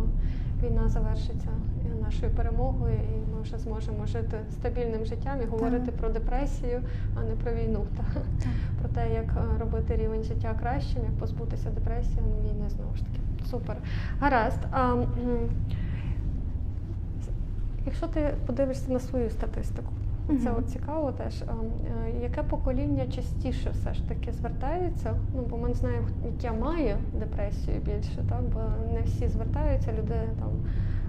війна 0.65 0.89
завершиться 0.89 1.49
нашою 2.06 2.32
перемогою, 2.32 2.93
і 2.95 3.36
ми 3.36 3.41
вже 3.41 3.58
зможемо 3.58 4.06
жити 4.06 4.38
стабільним 4.51 5.06
життям 5.06 5.41
і 5.43 5.45
говорити 5.45 5.86
так. 5.86 5.95
про 5.95 6.10
депресію, 6.10 6.82
а 7.15 7.23
не 7.23 7.32
про 7.36 7.54
війну. 7.54 7.86
Та 7.97 8.04
про 8.80 8.89
те, 8.89 9.13
як 9.13 9.25
е, 9.25 9.60
робити 9.60 9.95
рівень 9.95 10.23
життя 10.23 10.56
кращим, 10.60 11.01
як 11.04 11.13
позбутися 11.13 11.69
депресії, 11.69 12.19
а 12.19 12.21
не 12.21 12.49
війни 12.49 12.69
знову 12.69 12.95
ж 12.95 13.01
таки. 13.01 13.19
Супер. 13.49 13.78
Гаразд. 14.19 14.60
А, 14.71 14.95
Якщо 17.86 18.08
ти 18.08 18.34
подивишся 18.45 18.91
на 18.91 18.99
свою 18.99 19.30
статистику, 19.30 19.89
це 20.43 20.51
от 20.51 20.69
цікаво 20.69 21.11
теж. 21.11 21.41
Е, 21.41 21.45
яке 22.21 22.43
покоління 22.43 23.07
частіше 23.07 23.69
все 23.69 23.93
ж 23.93 24.07
таки 24.07 24.31
звертається? 24.31 25.15
Ну, 25.35 25.41
бо 25.41 25.57
ми 25.57 25.73
знаємо, 25.73 26.07
яке 26.25 26.51
має 26.51 26.97
депресію 27.13 27.81
більше, 27.81 28.25
так? 28.29 28.41
бо 28.41 28.59
не 28.93 29.01
всі 29.01 29.27
звертаються, 29.27 29.93
люди 29.93 30.15
там, 30.39 30.49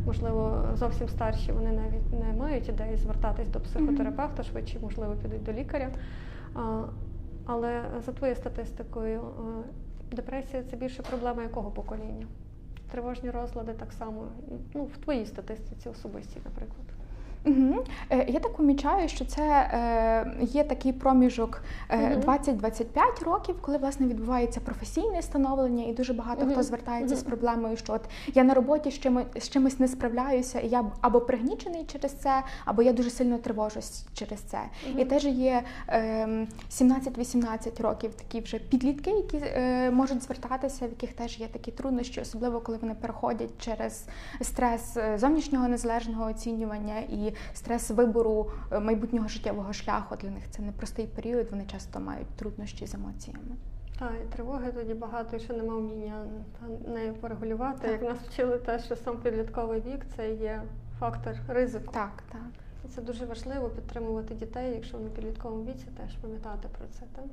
можливо, 0.06 0.64
зовсім 0.74 1.08
старші, 1.08 1.52
вони 1.52 1.72
навіть 1.72 2.12
не 2.12 2.38
мають 2.38 2.68
ідеї 2.68 2.96
звертатись 2.96 3.48
до 3.48 3.60
психотерапевта, 3.60 4.42
швидше, 4.42 4.78
можливо, 4.82 5.14
підуть 5.14 5.42
до 5.42 5.52
лікаря. 5.52 5.88
Але 7.46 7.82
за 8.06 8.12
твоєю 8.12 8.36
статистикою, 8.36 9.20
е, 9.20 10.16
депресія 10.16 10.62
це 10.62 10.76
більше 10.76 11.02
проблема 11.02 11.42
якого 11.42 11.70
покоління? 11.70 12.26
Тривожні 12.90 13.30
розлади 13.30 13.72
так 13.72 13.92
само, 13.92 14.28
ну, 14.74 14.84
в 14.84 14.96
твоїй 14.96 15.26
статистиці 15.26 15.88
особистій, 15.88 16.40
наприклад. 16.44 16.95
Угу. 17.46 17.84
Я 18.10 18.40
так 18.40 18.56
помічаю, 18.56 19.08
що 19.08 19.24
це 19.24 19.42
е, 19.42 20.36
є 20.40 20.64
такий 20.64 20.92
проміжок 20.92 21.62
20-25 21.90 23.24
років, 23.24 23.56
коли 23.60 23.78
власне 23.78 24.06
відбувається 24.06 24.60
професійне 24.60 25.22
становлення, 25.22 25.84
і 25.84 25.92
дуже 25.92 26.12
багато 26.12 26.42
угу. 26.42 26.52
хто 26.52 26.62
звертається 26.62 27.14
угу. 27.14 27.20
з 27.20 27.24
проблемою, 27.24 27.76
що 27.76 27.92
от 27.92 28.00
я 28.34 28.44
на 28.44 28.54
роботі 28.54 28.90
з 28.90 28.98
чимось, 28.98 29.24
з 29.36 29.48
чимось 29.48 29.78
не 29.78 29.88
справляюся, 29.88 30.60
і 30.60 30.68
я 30.68 30.84
або 31.00 31.20
пригнічений 31.20 31.84
через 31.92 32.12
це, 32.12 32.42
або 32.64 32.82
я 32.82 32.92
дуже 32.92 33.10
сильно 33.10 33.38
тривожусь 33.38 34.04
через 34.14 34.40
це. 34.40 34.58
І 34.98 35.04
теж 35.04 35.24
є 35.24 35.62
е, 35.88 36.46
17-18 36.70 37.82
років 37.82 38.14
такі 38.14 38.40
вже 38.40 38.58
підлітки, 38.58 39.10
які 39.10 39.36
е, 39.36 39.90
можуть 39.90 40.22
звертатися, 40.22 40.86
в 40.86 40.90
яких 40.90 41.12
теж 41.12 41.40
є 41.40 41.46
такі 41.46 41.70
труднощі, 41.70 42.20
особливо 42.20 42.60
коли 42.60 42.78
вони 42.78 42.94
переходять 42.94 43.50
через 43.58 44.04
стрес 44.40 44.96
зовнішнього 45.16 45.68
незалежного 45.68 46.30
оцінювання 46.30 46.98
і 46.98 47.32
стрес 47.54 47.90
вибору 47.90 48.50
е, 48.72 48.80
майбутнього 48.80 49.28
життєвого 49.28 49.72
шляху 49.72 50.16
для 50.16 50.30
них 50.30 50.50
це 50.50 50.62
непростий 50.62 51.06
період. 51.06 51.50
Вони 51.50 51.64
часто 51.66 52.00
мають 52.00 52.28
труднощі 52.36 52.86
з 52.86 52.94
емоціями. 52.94 53.56
Так, 53.98 54.12
і 54.24 54.32
тривоги 54.32 54.72
тоді 54.72 54.94
багато, 54.94 55.38
що 55.38 55.52
немає 55.54 55.80
вміння 55.80 56.26
нею 56.88 57.14
порегулювати. 57.14 57.88
Так. 57.88 57.90
Як 57.90 58.02
нас 58.02 58.18
вчили 58.18 58.58
те, 58.58 58.78
що 58.78 58.96
сам 58.96 59.16
підлітковий 59.16 59.80
вік 59.80 60.06
це 60.16 60.34
є 60.34 60.62
фактор 60.98 61.34
ризику. 61.48 61.94
Так, 61.94 62.22
так. 62.32 62.40
Це 62.94 63.02
дуже 63.02 63.26
важливо 63.26 63.68
підтримувати 63.68 64.34
дітей, 64.34 64.74
якщо 64.74 64.96
вони 64.96 65.08
в 65.08 65.12
підлітковому 65.12 65.64
віці, 65.64 65.86
теж 65.96 66.16
пам'ятати 66.16 66.68
про 66.78 66.86
це. 66.86 67.00
Так? 67.16 67.24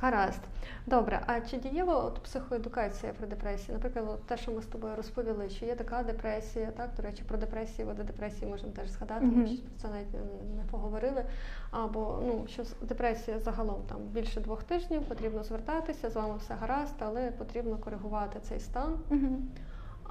Гаразд. 0.00 0.40
Добре, 0.86 1.20
а 1.26 1.40
чи 1.40 1.56
дієва 1.56 1.96
от 2.04 2.22
психоедукація 2.22 3.12
про 3.12 3.26
депресію? 3.26 3.74
Наприклад, 3.74 4.04
от 4.08 4.26
те, 4.26 4.36
що 4.36 4.52
ми 4.52 4.62
з 4.62 4.66
тобою 4.66 4.96
розповіли, 4.96 5.48
що 5.48 5.66
є 5.66 5.74
така 5.74 6.02
депресія, 6.02 6.70
так, 6.76 6.90
до 6.96 7.02
речі, 7.02 7.22
про 7.28 7.38
депресію, 7.38 7.88
види 7.88 8.02
депресії 8.02 8.50
можемо 8.50 8.72
теж 8.72 8.88
згадати, 8.88 9.24
ми 9.24 9.44
про 9.44 9.78
це 9.82 9.88
навіть 9.88 10.12
не 10.56 10.64
поговорили. 10.70 11.24
Або 11.70 12.22
ну, 12.26 12.46
що 12.48 12.62
депресія 12.82 13.38
загалом 13.38 13.82
там 13.88 13.98
більше 14.00 14.40
двох 14.40 14.62
тижнів, 14.62 15.02
потрібно 15.02 15.42
звертатися, 15.42 16.10
з 16.10 16.16
вами 16.16 16.36
все 16.38 16.54
гаразд, 16.54 16.94
але 16.98 17.30
потрібно 17.30 17.76
коригувати 17.78 18.38
цей 18.42 18.60
стан. 18.60 18.98
Mm-hmm. 19.10 19.36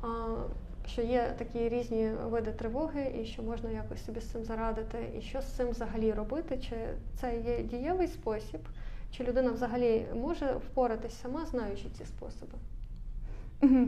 А, 0.01 0.35
що 0.87 1.01
є 1.01 1.35
такі 1.37 1.69
різні 1.69 2.09
види 2.09 2.51
тривоги, 2.51 3.13
і 3.21 3.25
що 3.25 3.43
можна 3.43 3.69
якось 3.69 4.05
собі 4.05 4.19
з 4.19 4.29
цим 4.29 4.43
зарадити, 4.43 4.97
і 5.17 5.21
що 5.21 5.41
з 5.41 5.45
цим 5.45 5.69
взагалі 5.69 6.13
робити, 6.13 6.57
чи 6.57 6.75
це 7.15 7.37
є 7.37 7.63
дієвий 7.63 8.07
спосіб, 8.07 8.59
чи 9.11 9.23
людина 9.23 9.51
взагалі 9.51 10.07
може 10.15 10.53
впоратись 10.53 11.19
сама, 11.21 11.45
знаючи 11.45 11.89
ці 11.97 12.05
способи? 12.05 12.57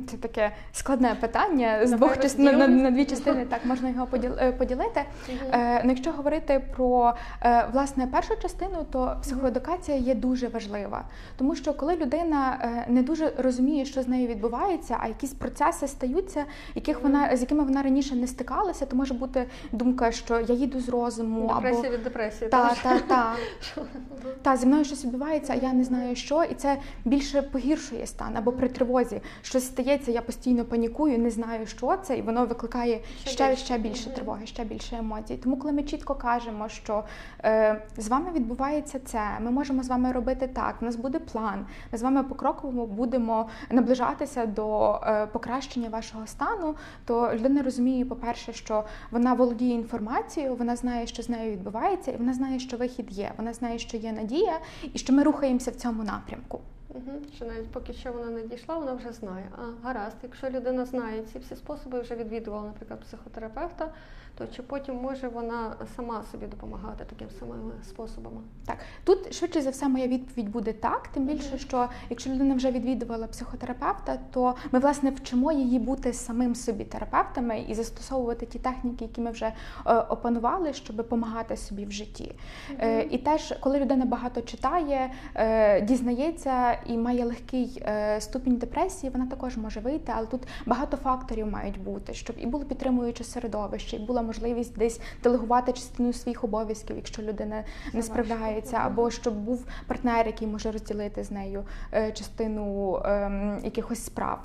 Це 0.08 0.18
таке 0.18 0.52
складне 0.72 1.16
питання 1.22 1.88
з 1.88 1.92
двох 1.92 2.20
частин 2.20 2.58
на, 2.58 2.68
на, 2.68 2.92
дві 2.92 3.06
частини. 3.06 3.46
Так 3.46 3.66
можна 3.66 3.90
його 3.90 4.08
е, 4.14 4.52
поділити. 4.52 5.04
Е, 5.52 5.82
ну, 5.84 5.90
Якщо 5.90 6.12
говорити 6.12 6.62
про 6.76 7.14
е, 7.42 7.68
власне 7.74 8.08
першу 8.08 8.42
частину, 8.42 8.86
то 8.92 9.18
психоедукація 9.22 9.98
є 9.98 10.16
дуже 10.16 10.48
важлива, 10.48 11.04
тому 11.38 11.56
що 11.56 11.74
коли 11.74 11.96
людина 11.96 12.58
е, 12.62 12.92
не 12.92 13.04
дуже 13.04 13.34
розуміє, 13.38 13.86
що 13.86 14.02
з 14.02 14.08
нею 14.08 14.28
відбувається, 14.28 14.98
а 15.00 15.08
якісь 15.08 15.34
процеси 15.34 15.88
стаються, 15.88 16.46
яких 16.76 17.04
вона 17.04 17.38
з 17.38 17.42
якими 17.42 17.64
вона 17.64 17.82
раніше 17.82 18.16
не 18.16 18.28
стикалася, 18.28 18.86
то 18.86 18.96
може 18.96 19.14
бути 19.14 19.46
думка, 19.72 20.12
що 20.12 20.40
я 20.40 20.56
їду 20.56 20.80
з 20.80 20.90
розуму 20.90 21.48
Депресія 21.56 21.88
або 21.88 21.98
від 21.98 22.04
депресії. 22.04 22.50
Та, 22.50 22.76
та, 22.84 23.00
та. 23.00 23.36
та 24.42 24.58
зі 24.58 24.66
мною 24.66 24.86
щось 24.86 25.06
відбувається, 25.06 25.54
а 25.54 25.66
я 25.66 25.74
не 25.74 25.84
знаю 25.84 26.16
що, 26.16 26.44
і 26.44 26.54
це 26.54 26.78
більше 27.06 27.42
погіршує 27.42 28.08
стан 28.08 28.38
або 28.38 28.52
при 28.52 28.70
тривозі. 28.70 29.22
що 29.42 29.61
щось 29.62 29.71
стається, 29.71 30.12
я 30.12 30.21
постійно 30.21 30.65
панікую, 30.65 31.19
не 31.19 31.30
знаю, 31.30 31.67
що 31.67 31.97
це, 32.04 32.17
і 32.17 32.21
воно 32.21 32.45
викликає 32.45 33.00
Ще 33.21 33.30
ще 33.32 33.50
більше. 33.50 33.65
ще 33.65 33.78
більше 33.78 34.06
Мгм. 34.06 34.15
тривоги, 34.15 34.45
ще 34.45 34.63
більше 34.63 34.95
емоцій. 34.97 35.38
Тому, 35.38 35.58
коли 35.58 35.74
ми 35.74 35.84
чітко 35.84 36.15
кажемо, 36.15 36.69
що 36.69 37.04
е, 37.43 37.82
з 37.97 38.08
вами 38.08 38.32
відбувається 38.32 39.00
це, 39.06 39.21
ми 39.41 39.52
можемо 39.52 39.84
з 39.84 39.88
вами 39.88 40.12
робити 40.12 40.47
так. 40.47 40.76
У 40.82 40.86
нас 40.86 40.95
буде 40.95 41.19
план. 41.19 41.65
Ми 41.91 41.97
з 41.97 42.02
вами 42.02 42.24
покроково 42.24 42.86
будемо 42.88 43.47
наближатися 43.69 44.45
до 44.45 44.93
е, 45.04 45.28
покращення 45.28 45.89
вашого 45.89 46.28
стану. 46.28 46.76
То 47.06 47.32
людина 47.34 47.62
розуміє, 47.62 48.06
по-перше, 48.06 48.54
що 48.54 48.84
вона 49.12 49.34
володіє 49.34 49.76
інформацією, 49.76 50.56
вона 50.56 50.76
знає, 50.76 51.08
що 51.08 51.24
з 51.24 51.30
нею 51.30 51.52
відбувається, 51.52 52.12
і 52.12 52.17
вона 52.17 52.34
знає, 52.34 52.60
що 52.60 52.78
вихід 52.78 53.12
є. 53.12 53.32
Вона 53.38 53.54
знає, 53.54 53.80
що 53.80 53.97
є 53.97 54.12
надія, 54.12 54.60
і 54.93 54.97
що 55.00 55.13
ми 55.13 55.24
рухаємося 55.24 55.71
в 55.71 55.76
цьому 55.76 56.04
напрямку. 56.04 56.60
Угу. 56.93 57.12
Що 57.36 57.45
навіть 57.45 57.71
поки 57.71 57.93
що 57.93 58.12
вона 58.12 58.32
не 58.32 58.41
дійшла, 58.41 58.77
вона 58.77 58.93
вже 58.93 59.12
знає. 59.12 59.49
А 59.58 59.88
гаразд, 59.88 60.17
якщо 60.23 60.49
людина 60.49 60.86
знає 60.86 61.23
ці 61.23 61.39
всі 61.39 61.56
способи, 61.56 61.99
вже 62.01 62.15
відвідувала, 62.15 62.67
наприклад, 62.67 62.99
психотерапевта, 62.99 63.93
то 64.38 64.48
чи 64.48 64.63
потім 64.63 64.96
може 64.96 65.28
вона 65.28 65.76
сама 65.96 66.24
собі 66.32 66.46
допомагати 66.46 67.06
таким 67.10 67.28
самими 67.39 67.74
способами? 67.84 68.41
Так, 68.65 68.78
тут 69.04 69.34
швидше 69.34 69.62
за 69.62 69.70
все 69.70 69.88
моя 69.88 70.08
відповідь 70.08 70.50
буде 70.50 70.74
так. 70.74 71.08
Тим 71.08 71.26
більше, 71.26 71.58
що 71.58 71.89
якщо 72.10 72.30
людина 72.30 72.56
вже 72.56 72.72
відвідувала 72.72 73.28
психотерапевта, 73.28 74.20
то 74.32 74.56
ми 74.72 74.80
власне 74.80 75.10
вчимо 75.10 75.52
її 75.52 75.80
бути 75.80 76.13
самим 76.13 76.56
собі 76.56 76.84
терапевтами 76.84 77.65
і 77.67 77.74
застосовувати 77.74 78.46
ті 78.46 78.60
техніки, 78.60 79.06
які 79.06 79.22
ми 79.22 79.32
вже 79.32 79.46
е, 79.86 79.94
опанували, 79.94 80.74
щоб 80.74 80.96
допомагати 80.96 81.58
собі 81.58 81.86
в 81.86 81.91
житті. 81.91 82.36
Е, 82.80 83.04
і 83.04 83.17
теж, 83.17 83.54
коли 83.60 83.80
людина 83.80 84.06
багато 84.06 84.41
читає, 84.41 85.12
е, 85.36 85.82
дізнається 85.82 86.74
і 86.86 86.98
має 86.98 87.26
легкий 87.26 87.84
ступінь 88.20 88.56
депресії, 88.56 89.12
вона 89.12 89.26
також 89.26 89.58
може 89.58 89.80
вийти, 89.80 90.12
але 90.15 90.28
тут 90.28 90.41
багато 90.65 90.98
факторів 90.98 91.48
мають 91.48 91.84
бути, 91.84 92.13
щоб 92.13 92.36
і 92.39 92.46
було 92.46 92.65
підтримуюче 92.65 93.24
середовище, 93.24 93.96
і 93.96 94.00
була 94.00 94.21
можливість 94.24 94.78
десь 94.78 95.00
делегувати 95.24 95.74
частину 95.74 96.14
своїх 96.14 96.44
обов'язків, 96.44 96.96
якщо 96.96 97.22
людина 97.22 97.64
не 97.94 98.04
справляється, 98.04 98.78
або 98.78 99.12
щоб 99.12 99.34
був 99.34 99.66
партнер, 99.88 100.28
який 100.28 100.48
може 100.48 100.72
розділити 100.72 101.24
з 101.24 101.32
нею 101.32 101.66
е, 101.94 102.12
частину 102.12 102.96
ем, 103.06 103.60
якихось 103.64 104.06
справ. 104.06 104.40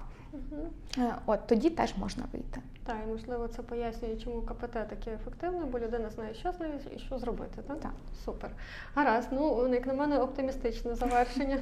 Угу. 0.57 1.07
Е, 1.07 1.15
От 1.27 1.47
тоді 1.47 1.71
теж 1.71 1.97
можна 1.97 2.25
вийти. 2.33 2.61
Так, 2.85 2.97
і 3.07 3.11
можливо 3.11 3.49
це 3.49 3.63
пояснює, 3.63 4.17
чому 4.17 4.43
КПТ 4.43 4.73
таке 4.73 5.15
ефективне, 5.15 5.65
бо 5.65 5.79
людина 5.79 6.11
знає, 6.11 6.35
що 6.35 6.53
з 6.53 6.61
нею 6.61 6.73
і 6.97 6.99
що 6.99 7.19
зробити. 7.19 7.63
Так? 7.67 7.81
Так. 7.81 7.93
Супер. 8.25 8.51
Гаразд, 8.95 9.29
ну 9.33 9.69
як 9.75 9.87
на 9.87 9.95
мене, 9.95 10.19
оптимістичне 10.19 10.95
завершення 10.95 11.59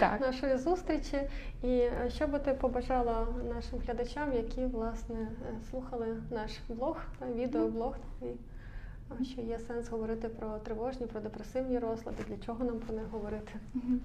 нашої 0.20 0.58
зустрічі. 0.58 1.30
І 1.62 1.68
е, 1.68 2.10
що 2.10 2.26
би 2.26 2.38
ти 2.38 2.54
побажала 2.54 3.26
нашим 3.54 3.78
глядачам, 3.78 4.32
які 4.32 4.66
власне 4.66 5.16
е, 5.20 5.54
слухали 5.70 6.16
наш 6.30 6.50
блог, 6.68 6.96
відеоблог 7.34 7.96
твій? 8.18 8.34
А 9.18 9.24
Що 9.24 9.40
є 9.40 9.58
сенс 9.58 9.88
говорити 9.88 10.28
про 10.28 10.58
тривожні, 10.58 11.06
про 11.06 11.20
депресивні 11.20 11.78
розлади, 11.78 12.18
для 12.28 12.36
чого 12.36 12.64
нам 12.64 12.78
про 12.78 12.94
них 12.96 13.04
говорити? 13.10 13.52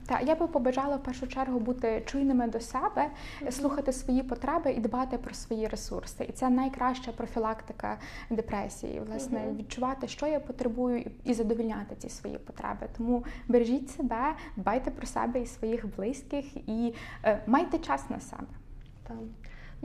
Так, 0.05 0.23
я 0.27 0.35
би 0.35 0.47
побажала 0.47 0.95
в 0.95 1.03
першу 1.03 1.27
чергу 1.27 1.59
бути 1.59 2.03
чуйними 2.05 2.47
до 2.47 2.59
себе, 2.59 3.09
слухати 3.49 3.91
свої 3.91 4.23
потреби 4.23 4.71
і 4.71 4.79
дбати 4.79 5.17
про 5.17 5.33
свої 5.33 5.67
ресурси. 5.67 6.25
І 6.29 6.31
це 6.31 6.49
найкраща 6.49 7.11
профілактика 7.11 7.97
депресії. 8.29 8.99
Власне, 9.07 9.53
відчувати, 9.59 10.07
що 10.07 10.27
я 10.27 10.39
потребую, 10.39 11.05
і- 11.23 11.33
задовільняти 11.33 11.95
ці 11.95 12.09
свої 12.09 12.37
потреби. 12.37 12.87
Тому 12.97 13.23
бережіть 13.47 13.89
себе, 13.89 14.35
дбайте 14.57 14.91
про 14.91 15.07
себе 15.07 15.41
і 15.41 15.45
своїх 15.45 15.95
близьких, 15.95 16.57
і 16.69 16.93
е, 17.23 17.43
майте 17.47 17.79
час 17.79 18.09
на 18.09 18.19
себе. 18.19 18.47
Там. 19.07 19.17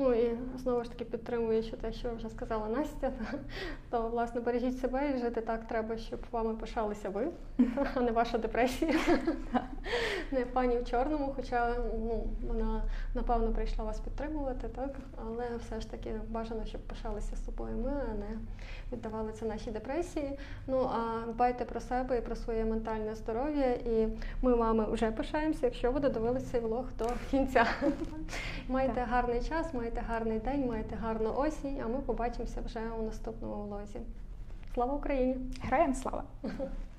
Ну 0.02 0.14
і 0.14 0.36
знову 0.56 0.84
ж 0.84 0.90
таки 0.90 1.04
підтримуючи 1.04 1.76
те, 1.76 1.92
що 1.92 2.14
вже 2.14 2.28
сказала 2.28 2.68
Настя, 2.68 3.12
то 3.90 4.08
власне 4.08 4.40
бережіть 4.40 4.78
себе 4.78 5.12
і 5.16 5.18
жити 5.18 5.40
так 5.40 5.66
треба, 5.66 5.96
щоб 5.96 6.20
вами 6.30 6.54
пишалися 6.54 7.08
ви, 7.10 7.28
а 7.94 8.00
не 8.00 8.12
ваша 8.12 8.38
депресія. 8.38 8.94
Не 10.30 10.40
пані 10.52 10.78
в 10.78 10.84
чорному, 10.84 11.32
хоча 11.36 11.76
ну, 11.98 12.26
вона 12.48 12.82
напевно 13.14 13.52
прийшла 13.52 13.84
вас 13.84 14.00
підтримувати, 14.00 14.68
так? 14.68 14.90
Але 15.26 15.44
все 15.56 15.80
ж 15.80 15.90
таки 15.90 16.12
бажано, 16.28 16.64
щоб 16.64 16.80
пишалися 16.80 17.36
з 17.36 17.44
собою 17.44 17.76
ми, 17.76 17.92
а 18.10 18.14
не 18.14 18.38
віддавали 18.92 19.32
це 19.32 19.46
нашій 19.46 19.70
депресії. 19.70 20.38
Ну 20.66 20.90
а 20.94 21.26
дбайте 21.32 21.64
про 21.64 21.80
себе 21.80 22.18
і 22.18 22.20
про 22.20 22.36
своє 22.36 22.64
ментальне 22.64 23.14
здоров'я. 23.14 23.72
І 23.72 24.08
ми 24.42 24.54
вами 24.54 24.86
вже 24.90 25.10
пишаємося, 25.10 25.66
якщо 25.66 25.92
ви 25.92 26.00
додивилися 26.00 26.46
цей 26.46 26.60
влог 26.60 26.84
до 26.98 27.06
кінця. 27.30 27.66
Майте 28.68 28.94
Так. 28.94 29.08
гарний 29.08 29.42
час, 29.42 29.74
майте 29.74 30.00
гарний 30.08 30.38
день, 30.38 30.66
майте 30.66 30.96
гарну 30.96 31.34
осінь, 31.36 31.80
а 31.84 31.88
ми 31.88 31.98
побачимося 32.00 32.60
вже 32.66 32.80
у 33.00 33.02
наступному 33.02 33.62
влозі. 33.62 34.00
Слава 34.74 34.94
Україні! 34.94 35.36
Героям 35.62 35.94
слава! 35.94 36.24